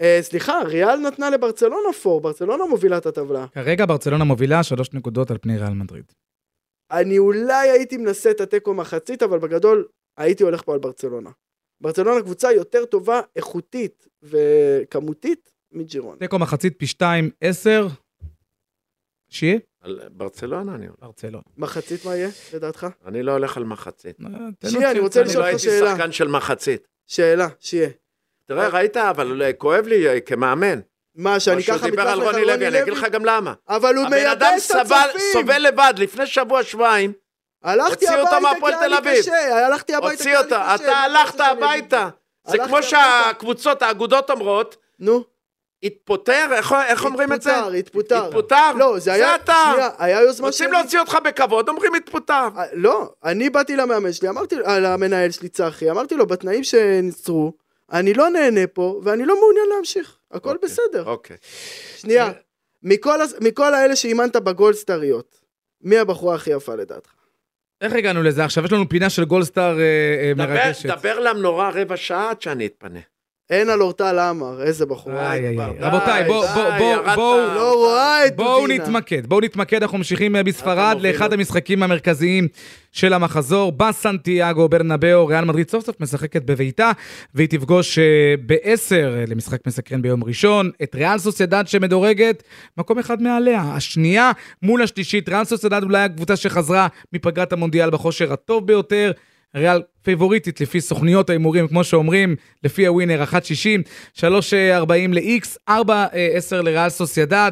אה, 0.02 0.18
סליחה, 0.22 0.62
ריאל 0.64 0.96
נתנה 0.96 1.30
לברצלונה 1.30 1.94
פור, 2.02 2.22
ברצלונה 2.22 2.66
מובילה 2.66 2.98
את 2.98 3.06
הטבלה. 3.06 3.48
כרגע 3.48 3.86
ברצלונה 3.86 4.24
מובילה 4.24 4.64
שלוש 4.64 4.94
נקודות 4.94 5.32
על 5.32 5.38
פני 5.38 5.58
ריאל 5.58 5.74
מדריד. 5.74 6.06
אני 6.92 7.18
אולי 7.18 7.70
הייתי 7.70 7.98
מנסה 7.98 8.32
את 8.32 8.42
התיקו 8.42 8.74
מחצית, 8.74 9.24
אבל 9.24 9.40
בגדול 9.40 9.88
הייתי 10.18 10.44
הולך 10.44 10.64
פה 10.64 10.74
על 10.74 10.80
ברצלונה. 10.80 11.30
ברצלונה 11.82 12.22
קבוצה 12.22 12.52
יותר 12.52 12.86
טובה, 12.86 13.22
איכותית 13.36 14.08
וכמותית 14.24 15.52
מג'ירון. 15.72 16.18
תיקו 16.18 16.40
מחצית 16.40 16.80
פי 16.80 16.88
שתיים, 16.88 17.30
עשר. 17.42 17.88
שיהיה? 19.30 19.60
על 19.82 20.00
ברצלונה 20.12 20.76
אני 20.76 20.86
הולך. 20.86 21.00
ברצלונה. 21.02 21.44
מחצית 21.58 22.06
מה 22.06 22.16
יהיה, 22.16 22.30
לדעתך? 22.54 22.88
אני 23.06 23.24
לא 23.24 23.32
הולך 23.32 23.58
על 23.58 23.64
מחצית. 23.64 24.18
אה, 24.22 24.70
שיהיה, 24.70 24.92
אני 24.92 25.00
רוצה 25.00 25.22
אני 25.22 25.30
לשאול 25.30 25.44
לא 25.44 25.50
אותך 25.52 25.64
הייתי 25.66 25.80
שאלה. 25.80 25.92
שחקן 25.96 26.12
של 26.12 26.28
מחצית. 26.28 26.88
שאלה, 27.08 27.48
שיהיה. 27.60 27.90
תראה, 28.46 28.68
ראית, 28.68 28.98
אבל 28.98 29.42
אה, 29.42 29.54
כואב 29.54 29.88
לי 29.88 30.08
אה, 30.08 30.20
כמאמן. 30.20 30.80
מה, 31.16 31.40
שאני 31.40 31.62
שהוא 31.62 31.78
ככה 31.78 31.90
דיבר 31.90 32.02
מתחת 32.04 32.14
על 32.14 32.20
לך 32.20 32.26
רוני 32.26 32.46
לוי, 32.46 32.68
אני 32.68 32.82
אגיד 32.82 32.94
לך 32.94 33.06
גם 33.12 33.26
למה. 33.26 33.54
אבל 33.70 33.96
הוא 33.96 34.06
הבן 34.06 34.14
מייבא 34.14 34.32
אדם 34.32 34.54
את 34.58 34.72
הצופים. 34.72 35.22
סובל 35.34 35.58
לבד, 35.58 35.94
לפני 35.98 36.28
שבוע, 36.28 36.64
שבועיים, 36.64 37.14
הלכתי 37.64 38.06
הוציא 38.08 38.22
אותו 38.22 38.36
הביתה 38.36 38.78
כי 38.80 38.86
היה 38.86 39.00
לי. 39.00 39.20
קשה, 39.22 39.66
הלכתי 39.66 39.94
הביתה 39.96 40.10
כי 40.10 40.18
הוציא 40.18 40.32
היה 40.32 40.40
לי 40.40 40.46
אותה. 40.46 40.76
קשה. 40.76 40.76
אתה 40.76 40.92
מה 40.92 41.04
הלכת 41.04 41.32
רוצה 41.32 41.46
שאני 41.46 41.52
אגיד? 41.52 41.64
הביתה. 41.64 42.10
זה 42.48 42.58
כמו. 42.58 42.84
שהקבוצות, 42.84 43.82
האגודות 43.82 44.30
אומרות, 44.30 44.78
נו, 45.00 45.24
התפוטר, 45.84 46.48
איך- 46.52 46.76
איך 46.88 47.06
אומרים 47.06 47.34
את 47.34 47.42
זה? 47.42 47.58
התפוטר, 47.58 47.78
התפוטר. 47.78 48.26
התפוטר? 48.28 48.72
לא, 48.78 49.00
זה 49.00 49.14
היה, 49.14 49.36
אתה. 49.36 49.72
שנייה, 49.74 49.90
היה 49.98 50.22
יוזמה 50.22 50.52
שלי. 50.52 50.66
רוצים 50.66 50.80
להוציא 50.82 51.00
אותך 51.00 51.18
בכבוד, 51.26 51.70
אומרים 51.70 51.96
התפוטר. 51.96 52.48
אה, 52.58 52.64
לא, 52.74 53.14
אני 53.24 53.50
באתי 53.50 53.76
למאמן 53.76 54.14
שלי, 54.14 54.30
אמרתי, 54.30 54.56
אה, 54.68 54.80
למנהל 54.80 55.32
שלי 55.32 55.50
צחי, 55.50 55.92
אמרתי 55.92 56.16
לו, 56.16 56.26
בתנאים 56.28 56.64
שנצרו, 56.64 57.54
אני 57.92 58.14
לא 58.14 58.30
נהנה 58.30 58.68
פה, 58.68 59.02
ואני 59.04 59.26
לא 59.26 59.36
מעוניין 59.40 59.66
להמשיך, 59.76 60.18
הכל 60.32 60.50
אוקיי, 60.50 60.70
בסדר. 60.70 61.06
אוקיי. 61.06 61.38
שנייה, 61.98 62.32
מכל, 62.84 63.20
מכל 63.42 63.74
האלה 63.74 63.96
שאימנת 63.96 64.36
בגולדסטריות, 64.36 65.40
מי 65.82 65.98
הבחורה 65.98 66.36
הכי 66.36 66.50
יפה 66.52 66.76
לדעתך? 66.76 67.10
איך 67.82 67.94
הגענו 67.94 68.24
לזה 68.24 68.46
עכשיו? 68.46 68.66
יש 68.66 68.72
לנו 68.72 68.90
פינה 68.90 69.10
של 69.10 69.26
גולדסטאר 69.26 69.80
אה, 69.80 69.84
אה, 69.84 70.32
מרגשת. 70.36 70.86
דבר 70.90 71.20
למנורה 71.20 71.70
רבע 71.74 71.98
שעה 71.98 72.30
עד 72.30 72.42
שאני 72.42 72.66
אתפנה. 72.66 73.00
אין 73.52 73.70
על 73.70 73.82
אורטל 73.82 74.20
עמר, 74.20 74.64
איזה 74.64 74.86
בחורה. 74.86 75.32
איי, 75.32 75.48
איי, 75.48 75.60
איי. 75.60 75.72
רבותיי, 75.80 76.24
בואו 76.24 76.48
בואו, 76.78 77.16
בואו, 77.16 77.38
לא 77.56 77.74
רואה 77.76 78.28
את. 78.28 78.34
נתמקד, 78.68 79.26
בואו 79.26 79.42
נתמקד, 79.42 79.82
אנחנו 79.82 79.98
ממשיכים 79.98 80.36
אה, 80.36 80.44
בספרד 80.44 80.94
מוביל 80.94 81.12
לאחד. 81.12 81.34
המשחקים 81.34 81.84
המרכזיים 81.84 82.48
של 82.92 83.14
המחזור, 83.14 83.72
בסנטיאגו 83.72 84.70
ברנבאו, 84.70 85.28
ריאל 85.28 85.46
מדריד 85.46 85.70
סוף 85.70 85.86
סוף 85.86 85.96
משחקת 86.00 86.44
בביתה, 86.44 86.92
והיא 87.36 87.48
תפגוש 87.48 88.00
אה, 88.00 88.34
בעשר 88.46 89.16
אה, 89.18 89.24
למשחק 89.28 89.68
מסקרן 89.68 90.02
ביום 90.02 90.24
ראשון, 90.24 90.72
את 90.84 90.96
ריאל 90.96 91.18
סוסיידד 91.18 91.64
שמדורגת 91.68 92.44
מקום 92.78 93.00
אחד 93.00 93.22
מעליה, 93.22 93.62
השנייה 93.62 94.32
מול 94.62 94.82
השלישית, 94.82 95.30
ריאל 95.30 95.44
סוסיידד 95.44 95.84
אולי 95.84 96.04
הקבוצה 96.04 96.36
שחזרה 96.36 96.88
מפגרת 97.14 97.54
המונדיאל 97.54 97.90
בכושר 97.90 98.34
הטוב 98.34 98.68
ביותר. 98.68 99.12
ריאל 99.56 99.82
פייבוריטית 100.02 100.62
לפי 100.62 100.82
סוכניות 100.82 101.30
ההימורים, 101.30 101.68
כמו 101.68 101.84
שאומרים, 101.84 102.36
לפי 102.64 102.88
הווינר 102.88 103.24
1.60, 103.24 104.20
3.40 104.20 104.24
ל-X, 105.10 105.70
4.10 105.70 105.76
לריאל 106.52 106.90
סוסיידד. 106.90 107.52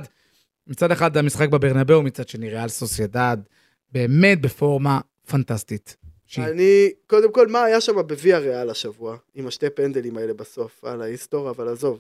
מצד 0.67 0.91
אחד 0.91 1.17
המשחק 1.17 1.49
בברנבאו, 1.49 2.03
מצד 2.03 2.27
שני 2.27 2.49
ריאל 2.49 2.67
סוסיידד, 2.67 3.37
באמת 3.91 4.41
בפורמה 4.41 4.99
פנטסטית. 5.27 5.95
אני, 6.37 6.89
קודם 7.07 7.31
כל, 7.31 7.47
מה 7.47 7.63
היה 7.63 7.81
שם 7.81 8.07
בוויה 8.07 8.39
ריאל 8.39 8.69
השבוע, 8.69 9.17
עם 9.35 9.47
השתי 9.47 9.69
פנדלים 9.69 10.17
האלה 10.17 10.33
בסוף, 10.33 10.83
על 10.83 11.01
ההיסטוריה, 11.01 11.51
אבל 11.51 11.67
עזוב. 11.67 11.99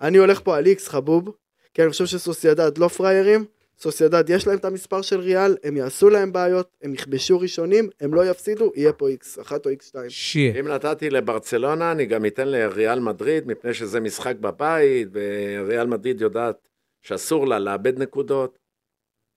אני 0.00 0.18
הולך 0.18 0.40
פה 0.44 0.56
על 0.56 0.66
איקס 0.66 0.88
חבוב, 0.88 1.30
כי 1.74 1.82
אני 1.82 1.90
חושב 1.90 2.06
שסוסיידד 2.06 2.78
לא 2.78 2.88
פראיירים, 2.88 3.44
סוסיידד 3.80 4.30
יש 4.30 4.46
להם 4.46 4.58
את 4.58 4.64
המספר 4.64 5.02
של 5.02 5.20
ריאל, 5.20 5.56
הם 5.64 5.76
יעשו 5.76 6.08
להם 6.10 6.32
בעיות, 6.32 6.76
הם 6.82 6.94
יכבשו 6.94 7.40
ראשונים, 7.40 7.88
הם 8.00 8.14
לא 8.14 8.30
יפסידו, 8.30 8.72
יהיה 8.74 8.92
פה 8.92 9.08
איקס 9.08 9.38
אחת 9.38 9.66
או 9.66 9.70
איקס 9.70 9.86
שתיים. 9.86 10.10
שיהיה. 10.10 10.60
אם 10.60 10.68
נתתי 10.68 11.10
לברצלונה, 11.10 11.92
אני 11.92 12.06
גם 12.06 12.26
אתן 12.26 12.48
לריאל 12.48 13.00
מדריד, 13.00 13.46
מפני 13.46 13.74
שזה 13.74 14.00
משחק 14.00 14.36
בבית, 14.36 15.08
וריאל 15.12 15.86
מדריד 15.86 16.20
יודעת 16.20 16.68
שאסור 17.02 17.46
לה 17.46 17.58
לאבד 17.58 17.98
נקודות. 17.98 18.58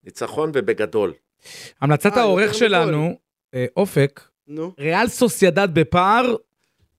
ניצחון 0.04 0.52
ובגדול. 0.54 1.14
המלצת 1.82 2.12
אה, 2.18 2.22
העורך 2.22 2.54
שלנו, 2.54 3.18
אה, 3.54 3.66
אופק, 3.78 4.22
נו, 4.48 4.74
ריאל 4.80 5.08
סוסיידד 5.08 5.68
בפער, 5.74 6.36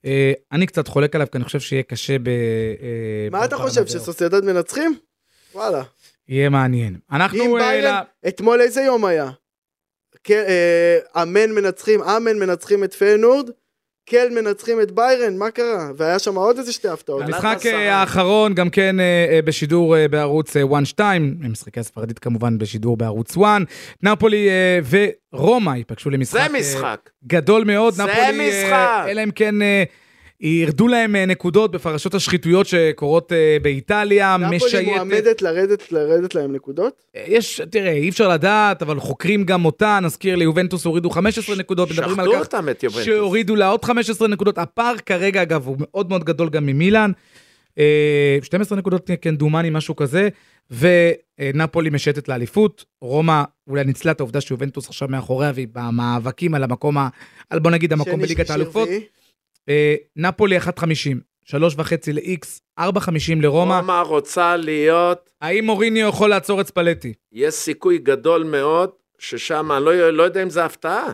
אה, 0.04 0.32
אני 0.52 0.66
קצת 0.66 0.88
חולק 0.88 1.14
עליו, 1.14 1.26
כי 1.32 1.36
אני 1.36 1.44
חושב 1.44 1.60
שיהיה 1.60 1.82
קשה 1.82 2.18
ב... 2.18 2.28
אה, 2.28 3.28
מה 3.30 3.44
אתה 3.44 3.56
חושב. 3.56 3.86
שסוסיידד 3.86 4.44
מנצחים? 4.44 4.98
וואלה. 5.54 5.82
יהיה 6.28 6.48
מעניין. 6.48 6.96
אנחנו... 7.12 7.44
אם 7.44 7.56
אה, 7.56 7.58
ביירן, 7.60 7.94
ל- 8.24 8.28
אתמול 8.28 8.60
איזה 8.60 8.80
יום 8.82 9.04
היה? 9.04 9.30
כן, 10.24 10.44
אה, 10.48 11.22
אמן 11.22 11.50
מנצחים, 11.52 12.02
אמן 12.02 12.38
מנצחים 12.38 12.84
את 12.84 12.94
פיינורד, 12.94 13.50
קל 14.10 14.28
מנצחים 14.30 14.80
את 14.80 14.90
ביירן, 14.90 15.36
מה 15.36 15.50
קרה? 15.50 15.90
והיה 15.96 16.18
שם 16.18 16.34
עוד 16.34 16.58
איזה 16.58 16.72
שתי 16.72 16.88
הפתעות. 16.88 17.22
המשחק. 17.22 17.58
אה, 17.66 17.94
האחרון 17.94 18.54
גם 18.54 18.70
כן 18.70 19.00
אה, 19.00 19.04
אה, 19.30 19.42
בשידור 19.42 19.96
אה, 19.96 20.08
בערוץ 20.08 20.56
1-2, 20.56 21.00
משחקי 21.50 21.80
הספרדית 21.80 22.18
כמובן 22.18 22.58
בשידור 22.58 22.96
בערוץ 22.96 23.36
1. 23.36 23.42
נפולי 24.02 24.48
אה, 24.48 24.78
ורומא 25.32 25.76
ייפגשו 25.76 26.10
למשחק 26.10 26.38
זה 26.38 26.42
אה, 26.42 26.60
משחק. 26.60 27.10
גדול 27.26 27.64
מאוד. 27.64 27.94
זה 27.94 28.02
נפולי, 28.04 28.22
אה, 28.22 28.32
משחק. 28.48 29.04
אלא 29.10 29.22
אם 29.24 29.30
כן 29.30 29.62
אה, 29.62 29.82
ירדו 30.42 30.88
להם 30.88 31.16
אה, 31.16 31.26
נקודות 31.26 31.70
בפרשות 31.70 32.14
השחיתויות 32.14 32.66
שקורות 32.66 33.32
אה, 33.32 33.56
באיטליה, 33.62 34.36
נפולי 34.36 34.56
משייטת. 34.56 34.86
מועמדת 34.88 35.42
לרדת, 35.42 35.92
לרדת 35.92 36.34
להם 36.34 36.52
נקודות? 36.52 37.02
יש, 37.26 37.60
תראה, 37.70 37.92
אי 37.92 38.08
אפשר 38.08 38.28
לדעת, 38.28 38.82
אבל 38.82 39.00
חוקרים 39.00 39.44
גם 39.44 39.64
אותה, 39.64 39.98
נזכיר 40.02 40.36
ליובנטוס 40.36 40.84
הורידו 40.84 41.10
15 41.10 41.56
נקודות, 41.56 41.88
מדברים 41.90 42.20
על 42.20 42.26
כך. 42.26 42.32
שהורידו 43.04 43.56
לה 43.56 43.68
עוד 43.68 43.84
15 43.84 44.28
נקודות. 44.28 44.58
הפער 44.58 44.94
כרגע, 45.06 45.42
אגב, 45.42 45.66
הוא 45.66 45.76
מאוד 45.78 46.08
מאוד 46.08 46.24
גדול 46.24 46.48
גם 46.48 46.66
ממילאן. 46.66 47.10
אה, 47.78 48.38
12 48.42 48.78
נקודות 48.78 49.10
כמדומני, 49.22 49.70
משהו 49.70 49.96
כזה, 49.96 50.28
ונפולי 50.70 51.90
משטת 51.90 52.28
לאליפות. 52.28 52.84
רומא 53.00 53.42
אולי 53.68 53.84
ניצלה 53.84 54.12
את 54.12 54.20
העובדה 54.20 54.40
שיובנטוס 54.40 54.88
עכשיו 54.88 55.08
מאחוריה, 55.08 55.52
והיא 55.54 55.68
במאבקים 55.72 56.54
על 56.54 56.62
המקום, 56.64 56.98
ה- 56.98 57.08
על 57.50 57.58
בוא 57.58 57.70
נגיד 57.70 57.92
המקום 57.92 58.20
בליגת 58.20 58.50
האלופות. 58.50 58.88
רביעי. 58.88 59.04
אה, 59.68 59.94
נפולי 60.16 60.58
1.50, 60.58 60.62
3.5 61.44 62.12
ל-X, 62.12 62.60
4.50 62.80 63.42
לרומא. 63.42 63.74
רומא 63.74 64.00
רוצה 64.00 64.56
להיות, 64.56 65.30
האם 65.40 65.64
מוריניו 65.64 66.08
יכול 66.08 66.30
לעצור 66.30 66.60
את 66.60 66.66
ספלטי? 66.66 67.12
יש 67.32 67.54
סיכוי 67.54 67.98
גדול 67.98 68.44
מאוד, 68.44 68.90
ששם, 69.18 69.72
אני 69.72 69.84
לא, 69.84 70.10
לא 70.10 70.22
יודע 70.22 70.42
אם 70.42 70.50
זה 70.50 70.64
הפתעה, 70.64 71.12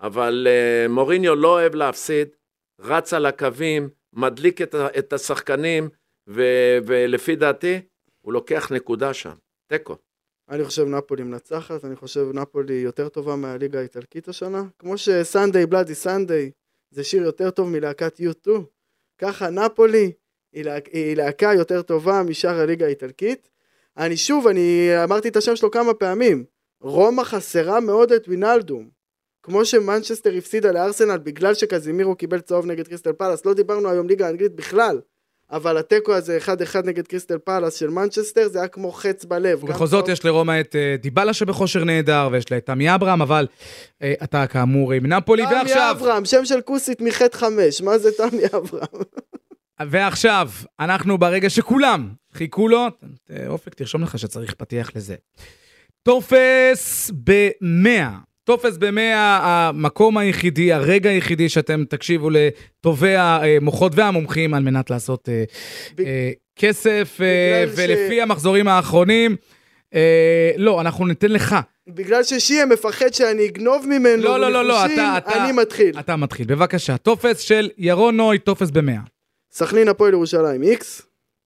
אבל 0.00 0.46
uh, 0.50 0.88
מוריניו 0.88 1.34
לא 1.34 1.48
אוהב 1.48 1.74
להפסיד, 1.74 2.28
רץ 2.80 3.12
על 3.12 3.26
הקווים, 3.26 3.88
מדליק 4.12 4.62
את, 4.62 4.74
את 4.74 5.12
השחקנים, 5.12 5.88
ו, 6.28 6.42
ולפי 6.86 7.36
דעתי, 7.36 7.80
הוא 8.20 8.32
לוקח 8.32 8.72
נקודה 8.72 9.14
שם. 9.14 9.34
תיקו. 9.66 9.96
אני 10.50 10.64
חושב 10.64 10.86
נפולי 10.86 11.22
מנצחת, 11.22 11.84
אני 11.84 11.96
חושב 11.96 12.26
נפולי 12.34 12.74
יותר 12.74 13.08
טובה 13.08 13.36
מהליגה 13.36 13.78
האיטלקית 13.78 14.28
השנה. 14.28 14.62
כמו 14.78 14.98
שסנדיי 14.98 15.66
בלאדי 15.66 15.94
סנדיי 15.94 16.50
זה 16.90 17.04
שיר 17.04 17.22
יותר 17.22 17.50
טוב 17.50 17.68
מלהקת 17.68 18.20
U2, 18.20 18.50
ככה 19.18 19.50
נפולי 19.50 20.12
היא, 20.52 20.64
לה, 20.64 20.78
היא 20.92 21.16
להקה 21.16 21.50
יותר 21.54 21.82
טובה 21.82 22.22
משאר 22.22 22.60
הליגה 22.60 22.86
האיטלקית. 22.86 23.48
אני 23.96 24.16
שוב, 24.16 24.46
אני 24.46 24.90
אמרתי 25.04 25.28
את 25.28 25.36
השם 25.36 25.56
שלו 25.56 25.70
כמה 25.70 25.94
פעמים, 25.94 26.44
רומא 26.80 27.24
חסרה 27.24 27.80
מאוד 27.80 28.12
את 28.12 28.28
וינלדום. 28.28 28.90
כמו 29.42 29.64
שמנצ'סטר 29.64 30.34
הפסידה 30.34 30.72
לארסנל 30.72 31.18
בגלל 31.18 31.54
שקזימירו 31.54 32.16
קיבל 32.16 32.40
צהוב 32.40 32.66
נגד 32.66 32.88
קריסטל 32.88 33.12
פלאס, 33.12 33.46
לא 33.46 33.54
דיברנו 33.54 33.88
היום 33.88 34.08
ליגה 34.08 34.26
האנגלית 34.26 34.52
בכלל. 34.52 35.00
אבל 35.52 35.78
התיקו 35.78 36.14
הזה 36.14 36.38
1-1 36.46 36.50
נגד 36.84 37.06
קריסטל 37.06 37.38
פלאס 37.38 37.74
של 37.74 37.90
מנצ'סטר 37.90 38.48
זה 38.48 38.58
היה 38.58 38.68
כמו 38.68 38.92
חץ 38.92 39.24
בלב. 39.24 39.64
ובכל 39.64 39.86
זאת 39.86 40.04
צהוב- 40.04 40.10
יש 40.10 40.24
לרומא 40.24 40.60
את 40.60 40.76
אה, 40.76 40.96
דיבלה 40.98 41.32
שבכושר 41.32 41.84
נהדר, 41.84 42.28
ויש 42.32 42.50
לה 42.50 42.56
את 42.56 42.66
תמי 42.66 42.94
אברהם, 42.94 43.22
אבל 43.22 43.46
אה, 44.02 44.14
אתה 44.24 44.46
כאמור 44.46 44.92
עם 44.92 45.06
נפולי, 45.06 45.42
תמי 45.46 45.54
ועכשיו, 45.54 45.96
אברהם, 45.98 46.24
שם 46.24 46.44
של 46.44 46.60
כוסית 46.60 47.00
מחטא 47.00 47.36
חמש, 47.36 47.80
מה 47.80 47.98
זה 47.98 48.08
תמי 48.16 48.42
אברהם? 48.56 49.02
ועכשיו, 49.90 50.50
אנחנו 50.80 51.18
ברגע 51.18 51.50
שכולם 51.50 52.08
חיכו 52.32 52.68
לו, 52.68 52.86
אה, 53.30 53.44
אופק, 53.48 53.74
תרשום 53.74 54.02
לך 54.02 54.18
שצריך 54.18 54.54
פתיח 54.54 54.90
לזה. 54.96 55.14
טופס 56.02 57.10
במאה. 57.24 58.10
טופס 58.48 58.76
במאה, 58.76 59.38
המקום 59.42 60.18
היחידי, 60.18 60.72
הרגע 60.72 61.10
היחידי 61.10 61.48
שאתם 61.48 61.84
תקשיבו 61.88 62.28
לטובי 62.30 63.14
המוחות 63.16 63.92
והמומחים 63.94 64.54
על 64.54 64.62
מנת 64.62 64.90
לעשות 64.90 65.28
אה, 65.28 65.44
ב- 65.96 66.00
אה, 66.00 66.30
כסף, 66.56 67.18
אה, 67.20 67.64
בגלל 67.66 67.76
ש- 67.76 67.78
ולפי 67.78 68.22
המחזורים 68.22 68.68
האחרונים, 68.68 69.36
אה, 69.94 70.50
לא, 70.56 70.80
אנחנו 70.80 71.06
ניתן 71.06 71.30
לך. 71.32 71.56
בגלל 71.88 72.22
ששיעה 72.22 72.66
מפחד 72.66 73.14
שאני 73.14 73.46
אגנוב 73.46 73.86
ממנו 73.86 74.22
לא, 74.22 74.40
לא, 74.40 74.52
לא, 74.52 74.64
לא, 74.64 74.86
אתה, 74.86 75.14
אתה... 75.18 75.44
אני 75.44 75.52
מתחיל. 75.52 75.98
אתה 75.98 76.16
מתחיל, 76.16 76.46
בבקשה. 76.46 76.96
טופס 76.96 77.38
של 77.40 77.70
ירון 77.78 78.16
נוי, 78.16 78.38
טופס 78.38 78.70
במאה. 78.70 79.00
סכנין 79.52 79.88
הפועל 79.88 80.12
ירושלים, 80.12 80.62
איקס. 80.62 81.02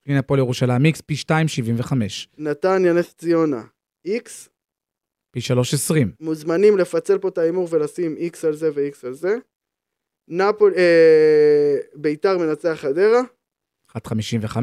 הנה 0.08 0.18
הפועל 0.18 0.40
ירושלים, 0.40 0.84
איקס 0.84 1.00
פי 1.00 1.14
2.75, 1.14 1.92
נתניה 2.38 2.92
נס 2.92 3.14
ציונה, 3.14 3.62
איקס. 4.06 4.48
פי 5.32 5.40
3.20, 5.40 5.94
מוזמנים 6.20 6.78
לפצל 6.78 7.18
פה 7.18 7.28
את 7.28 7.38
ההימור 7.38 7.68
ולשים 7.70 8.16
איקס 8.16 8.44
על 8.44 8.54
זה 8.54 8.70
ואיקס 8.74 9.04
על 9.04 9.12
זה. 9.12 9.36
נפול... 10.28 10.74
אה, 10.76 11.76
ביתר 11.94 12.38
מנצח 12.38 12.78
חדרה. 12.80 13.20
1.55, 13.96 14.58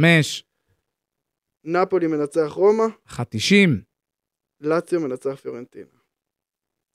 נפולי 1.63 2.07
מנצח 2.07 2.51
רומא. 2.51 2.85
1.90, 3.09 3.15
לאציו 4.61 5.01
מנצח 5.01 5.35
פיורנטינה. 5.41 5.85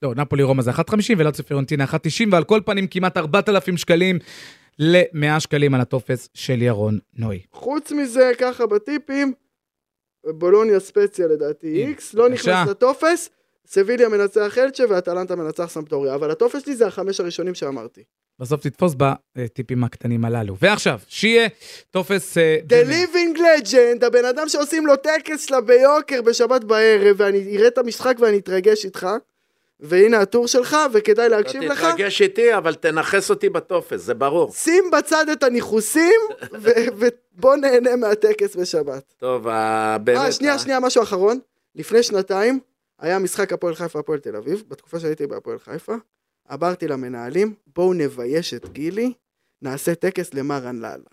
לא, 0.02 0.14
נפולי 0.14 0.42
רומא 0.42 0.62
זה 0.62 0.70
1.50 0.70 0.74
ולאציו 1.18 1.44
פיורנטינה 1.44 1.84
1.90, 1.84 2.28
ועל 2.32 2.44
כל 2.44 2.60
פנים 2.66 2.86
כמעט 2.86 3.16
4,000 3.16 3.76
שקלים 3.76 4.18
ל-100 4.78 5.40
שקלים 5.40 5.74
על 5.74 5.80
הטופס 5.80 6.28
של 6.34 6.62
ירון 6.62 6.98
נוי. 7.14 7.42
חוץ 7.52 7.92
מזה, 7.92 8.32
ככה 8.38 8.66
בטיפים, 8.66 9.32
בולוניה 10.26 10.80
ספציה 10.80 11.26
לדעתי 11.26 11.86
איקס, 11.86 12.14
לא. 12.14 12.28
נכנס 12.28 12.68
לטופס, 12.68 13.30
סביליה 13.66 14.08
מנצח 14.08 14.58
אלצ'ה 14.58 14.84
ואטלנטה 14.88 15.36
מנצח 15.36 15.64
סמפטוריה, 15.70 16.14
אבל 16.14 16.30
הטופס 16.30 16.62
שלי 16.64 16.76
זה 16.76 16.86
החמש 16.86 17.20
הראשונים 17.20 17.54
שאמרתי. 17.54 18.02
בסוף 18.38 18.60
תתפוס 18.60 18.94
בטיפים 19.36 19.84
הקטנים 19.84 20.24
הללו. 20.24 20.56
ועכשיו, 20.60 20.98
שיהיה 21.08 21.48
טופס... 21.90 22.38
אה, 22.38 22.56
The 22.60 22.64
במאה. 22.68 23.04
Living 23.04 23.38
Legend, 23.38 24.06
הבן 24.06 24.24
אדם 24.24 24.48
שעושים 24.48 24.86
לו 24.86 24.96
טקס 24.96 25.46
שלה 25.46 25.60
ביוקר 25.60 26.22
בשבת 26.22 26.64
בערב, 26.64 27.16
ואני 27.18 27.56
אראה 27.56 27.66
את 27.68 27.78
המשחק 27.78 28.14
ואני 28.20 28.38
אתרגש 28.38 28.84
איתך, 28.84 29.06
והנה 29.80 30.20
הטור 30.20 30.48
שלך, 30.48 30.76
וכדאי 30.92 31.28
להקשיב 31.28 31.62
לך. 31.62 31.84
תתרגש 31.84 32.22
איתי, 32.22 32.56
אבל 32.56 32.74
תנכס 32.74 33.30
אותי 33.30 33.48
בטופס, 33.48 34.00
זה 34.00 34.14
ברור. 34.14 34.52
שים 34.52 34.84
בצד 34.92 35.28
את 35.28 35.42
הניחוסים, 35.42 36.20
ו- 36.62 36.70
ובוא 36.96 37.56
נהנה 37.56 37.96
מהטקס 37.96 38.56
בשבת. 38.56 39.02
טוב, 39.18 39.48
ה- 39.48 39.96
באמת... 40.04 40.18
אה, 40.18 40.32
שנייה, 40.32 40.54
ה- 40.54 40.58
שנייה, 40.58 40.80
משהו 40.80 41.02
אחרון. 41.02 41.38
לפני 41.76 42.02
שנתיים 42.02 42.60
היה 42.98 43.18
משחק 43.18 43.52
הפועל 43.52 43.74
חיפה, 43.74 43.98
הפועל 43.98 44.18
תל 44.18 44.36
אביב, 44.36 44.64
בתקופה 44.68 45.00
שהייתי 45.00 45.26
בהפועל 45.26 45.58
חיפה. 45.58 45.94
אמרתי 46.52 46.88
למנהלים, 46.88 47.54
בואו 47.66 47.94
נבייש 47.94 48.54
את 48.54 48.72
גילי, 48.72 49.12
נעשה 49.62 49.94
טקס 49.94 50.34
למרן 50.34 50.76
לאללה. 50.76 51.10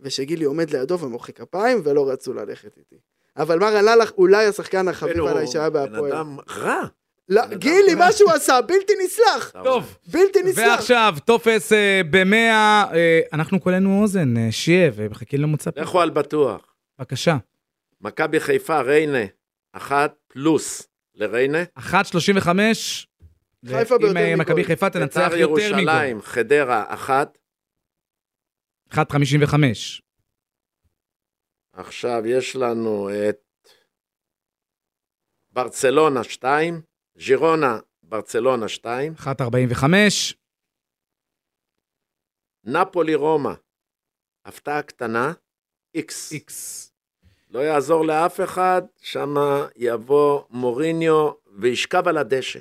ושגילי 0.00 0.44
עומד 0.44 0.70
לידו 0.70 0.98
ומוחא 0.98 1.32
כפיים, 1.32 1.80
ולא 1.84 2.10
רצו 2.10 2.32
ללכת 2.32 2.78
איתי. 2.78 2.96
אבל 3.36 3.58
מרן 3.58 3.84
לאללה 3.84 4.04
אולי 4.18 4.46
השחקן 4.46 4.88
החביב 4.88 5.18
הוא 5.18 5.30
עליי 5.30 5.46
שהיה 5.46 5.70
בן 5.70 5.92
בהפועל. 5.92 6.12
אדם 6.12 6.36
רע. 6.50 6.82
לא, 7.28 7.46
בן 7.46 7.58
גילי. 7.58 7.94
מה 7.94 8.12
שהוא 8.12 8.30
עשה, 8.30 8.60
בלתי 8.60 8.92
נסלח. 9.04 9.52
טוב, 9.64 9.98
בלתי 10.06 10.42
נסלח. 10.42 10.66
ועכשיו, 10.66 11.14
טופס 11.24 11.72
אה, 11.72 12.00
במאה, 12.10 12.84
אה, 12.94 13.20
אנחנו 13.32 13.60
כולנו 13.60 14.02
אוזן, 14.02 14.36
אה, 14.36 14.52
שיהיה, 14.52 14.90
ומחכים 14.94 15.40
למוצא 15.40 15.70
פה. 15.70 15.80
לכו 15.80 16.00
על 16.00 16.10
בטוח. 16.10 16.74
בבקשה. 16.98 17.36
מכבי 18.00 18.40
חיפה, 18.40 18.80
ריינה, 18.80 19.24
אחת 19.72 20.14
פלוס 20.28 20.89
לריינה. 21.20 21.58
1.35. 21.78 21.84
חיפה 23.66 23.94
אם 23.94 24.00
ביותר 24.00 24.16
אה, 24.16 24.34
מגול. 24.34 24.40
מכבי 24.40 24.64
חיפה 24.64 24.90
תנצח 24.90 25.20
בית"ר 25.20 25.36
יותר 25.36 25.52
מגול. 25.54 25.60
ירושלים, 25.60 26.22
חדרה, 26.22 26.94
אחת. 26.94 27.38
1.55. 28.90 30.02
עכשיו 31.72 32.22
יש 32.26 32.56
לנו 32.56 33.10
את 33.10 33.68
ברצלונה, 35.52 36.24
שתיים. 36.24 36.82
ז'ירונה, 37.18 37.78
ברצלונה, 38.02 38.68
שתיים. 38.68 39.12
1.45. 39.16 39.84
נפולי, 42.64 43.14
רומא. 43.14 43.52
הפתעה 44.44 44.82
קטנה, 44.82 45.32
איקס. 45.94 46.32
איקס. 46.32 46.89
לא 47.54 47.60
יעזור 47.60 48.06
לאף 48.06 48.40
אחד, 48.40 48.82
שמה 49.02 49.66
יבוא 49.76 50.40
מוריניו 50.50 51.30
וישכב 51.58 52.08
על 52.08 52.16
הדשא. 52.16 52.58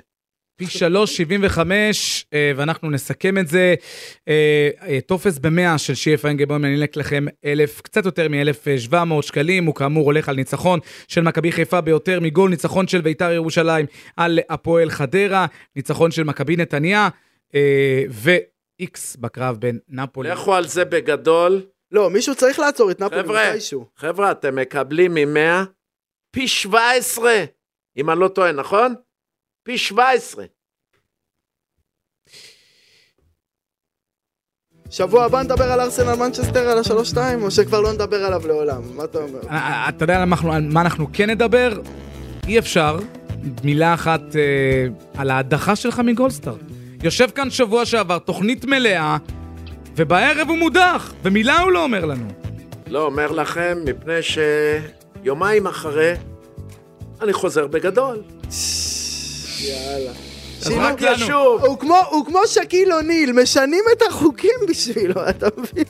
פי 0.55 0.65
3.75, 0.65 1.59
אה, 2.33 2.51
ואנחנו 2.55 2.89
נסכם 2.89 3.37
את 3.37 3.47
זה. 3.47 3.75
אה, 4.27 4.69
אה, 4.87 4.99
טופס 5.05 5.37
במאה 5.37 5.77
של 5.77 5.95
שיהיה 5.95 6.17
פיינגלבוים, 6.17 6.65
אני 6.65 6.75
אלק 6.75 6.97
לכם 6.97 7.25
אלף, 7.45 7.81
קצת 7.81 8.05
יותר 8.05 8.27
מ-1,700 8.29 9.21
שקלים, 9.21 9.65
הוא 9.65 9.75
כאמור 9.75 10.05
הולך 10.05 10.29
על 10.29 10.35
ניצחון 10.35 10.79
של 11.07 11.21
מכבי 11.21 11.51
חיפה 11.51 11.81
ביותר 11.81 12.19
מגול, 12.19 12.49
ניצחון 12.49 12.87
של 12.87 13.01
ביתר 13.01 13.31
ירושלים 13.31 13.85
על 14.17 14.39
הפועל 14.49 14.89
חדרה, 14.89 15.45
ניצחון 15.75 16.11
של 16.11 16.23
מכבי 16.23 16.55
נתניה, 16.55 17.09
ו-X 18.09 19.17
בקרב 19.19 19.57
בין 19.59 19.79
נפולי. 19.89 20.29
לכו 20.29 20.55
על 20.55 20.67
זה 20.67 20.85
בגדול. 20.85 21.61
לא, 21.91 22.09
מישהו 22.09 22.35
צריך 22.35 22.59
לעצור 22.59 22.91
את 22.91 22.99
נפולי 22.99 23.23
חבר'ה. 23.23 23.51
מתישהו. 23.51 23.85
חבר'ה, 23.95 24.31
אתם 24.31 24.55
מקבלים 24.55 25.13
מ-100 25.13 25.65
פי 26.31 26.47
17, 26.47 27.31
אם 27.97 28.09
אני 28.09 28.19
לא 28.19 28.27
טועה, 28.27 28.51
נכון? 28.51 28.95
פי 29.63 29.77
17. 29.77 30.45
שבוע 34.89 35.25
הבא 35.25 35.41
נדבר 35.43 35.71
על 35.71 35.79
ארסנל 35.81 36.15
מנצ'סטר 36.15 36.69
על 36.69 36.77
השלוש-שתיים, 36.77 37.43
או 37.43 37.51
שכבר 37.51 37.81
לא 37.81 37.93
נדבר 37.93 38.25
עליו 38.25 38.47
לעולם? 38.47 38.81
מה 38.97 39.03
אתה 39.03 39.17
אומר? 39.17 39.39
אה, 39.49 39.55
אה, 39.57 39.89
אתה 39.89 40.03
יודע 40.03 40.17
על 40.21 40.25
מה 40.25 40.35
אנחנו- 40.35 40.53
על 40.53 40.61
מה 40.73 40.81
אנחנו 40.81 41.07
כן 41.13 41.29
נדבר? 41.29 41.81
אי 42.47 42.59
אפשר, 42.59 42.97
מילה 43.63 43.93
אחת 43.93 44.21
אה, 44.35 44.85
על 45.21 45.31
ההדחה 45.31 45.75
שלך 45.75 45.99
מגולדסטאר. 45.99 46.55
יושב 47.03 47.29
כאן 47.29 47.49
שבוע 47.49 47.85
שעבר, 47.85 48.19
תוכנית 48.19 48.65
מלאה, 48.65 49.17
ובערב 49.99 50.49
הוא 50.49 50.57
מודח, 50.57 51.13
ומילה 51.23 51.59
הוא 51.59 51.71
לא 51.71 51.83
אומר 51.83 52.05
לנו. 52.05 52.27
לא 52.87 53.05
אומר 53.05 53.31
לכם, 53.31 53.77
מפני 53.85 54.19
שיומיים 54.21 55.67
אחרי, 55.67 56.13
אני 57.21 57.33
חוזר 57.33 57.67
בגדול. 57.67 58.21
יאללה. 59.59 60.11
לנו. 60.69 61.15
ישוב. 61.15 61.65
הוא 61.65 61.79
כמו, 61.79 61.97
הוא 62.09 62.25
כמו 62.25 62.39
שקיל 62.47 62.93
אוניל, 62.93 63.31
משנים 63.31 63.83
את 63.97 64.01
החוקים 64.09 64.55
בשבילו, 64.69 65.29
אתה 65.29 65.47
מבין? 65.57 65.83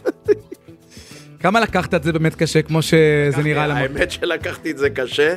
כמה 1.39 1.59
לקחת 1.59 1.93
את 1.93 2.03
זה 2.03 2.11
באמת 2.11 2.35
קשה, 2.35 2.61
כמו 2.61 2.81
שזה 2.81 3.43
נראה 3.43 3.67
למ... 3.67 3.75
האמת 3.75 4.11
שלקחתי 4.11 4.71
את 4.71 4.77
זה 4.77 4.89
קשה, 4.89 5.33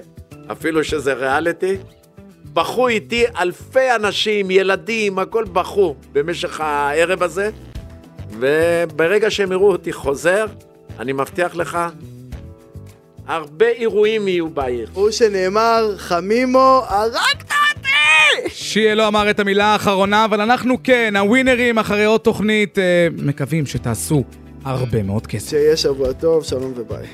אפילו 0.53 0.85
שזה 0.85 1.13
ריאליטי. 1.13 1.77
בכו 2.53 2.89
איתי 2.89 3.25
אלפי 3.39 3.95
אנשים, 3.97 4.51
ילדים, 4.51 5.19
הכל 5.19 5.45
בכו 5.45 5.95
במשך 6.13 6.61
הערב 6.61 7.23
הזה, 7.23 7.51
וברגע 8.39 9.31
שהם 9.31 9.53
יראו 9.53 9.73
אותי 9.73 9.93
חוזר, 9.93 10.47
אני 10.99 11.13
מבטיח 11.13 11.55
לך, 11.55 11.79
הרבה 13.27 13.69
אירועים 13.69 14.29
יהיו 14.29 14.49
בעיר. 14.49 14.89
הוא 14.93 15.11
שנאמר, 15.11 15.95
חמימו, 15.97 16.83
הרגת 16.89 17.43
אותי! 17.43 18.49
שיה 18.49 18.95
לא 18.95 19.09
אמר 19.09 19.31
את 19.31 19.41
המילה 19.41 19.65
האחרונה, 19.65 20.25
אבל 20.25 20.41
אנחנו 20.41 20.75
כן, 20.85 21.17
הווינרים 21.17 21.79
אחרי 21.79 22.05
עוד 22.05 22.21
תוכנית, 22.21 22.79
אה, 22.79 23.09
מקווים 23.19 23.67
שתעשו 23.67 24.25
הרבה 24.65 25.03
מאוד 25.03 25.27
כסף. 25.27 25.51
שיהיה 25.51 25.77
שבוע 25.77 26.13
טוב, 26.13 26.45
שלום 26.45 26.73
וביי. 26.77 27.07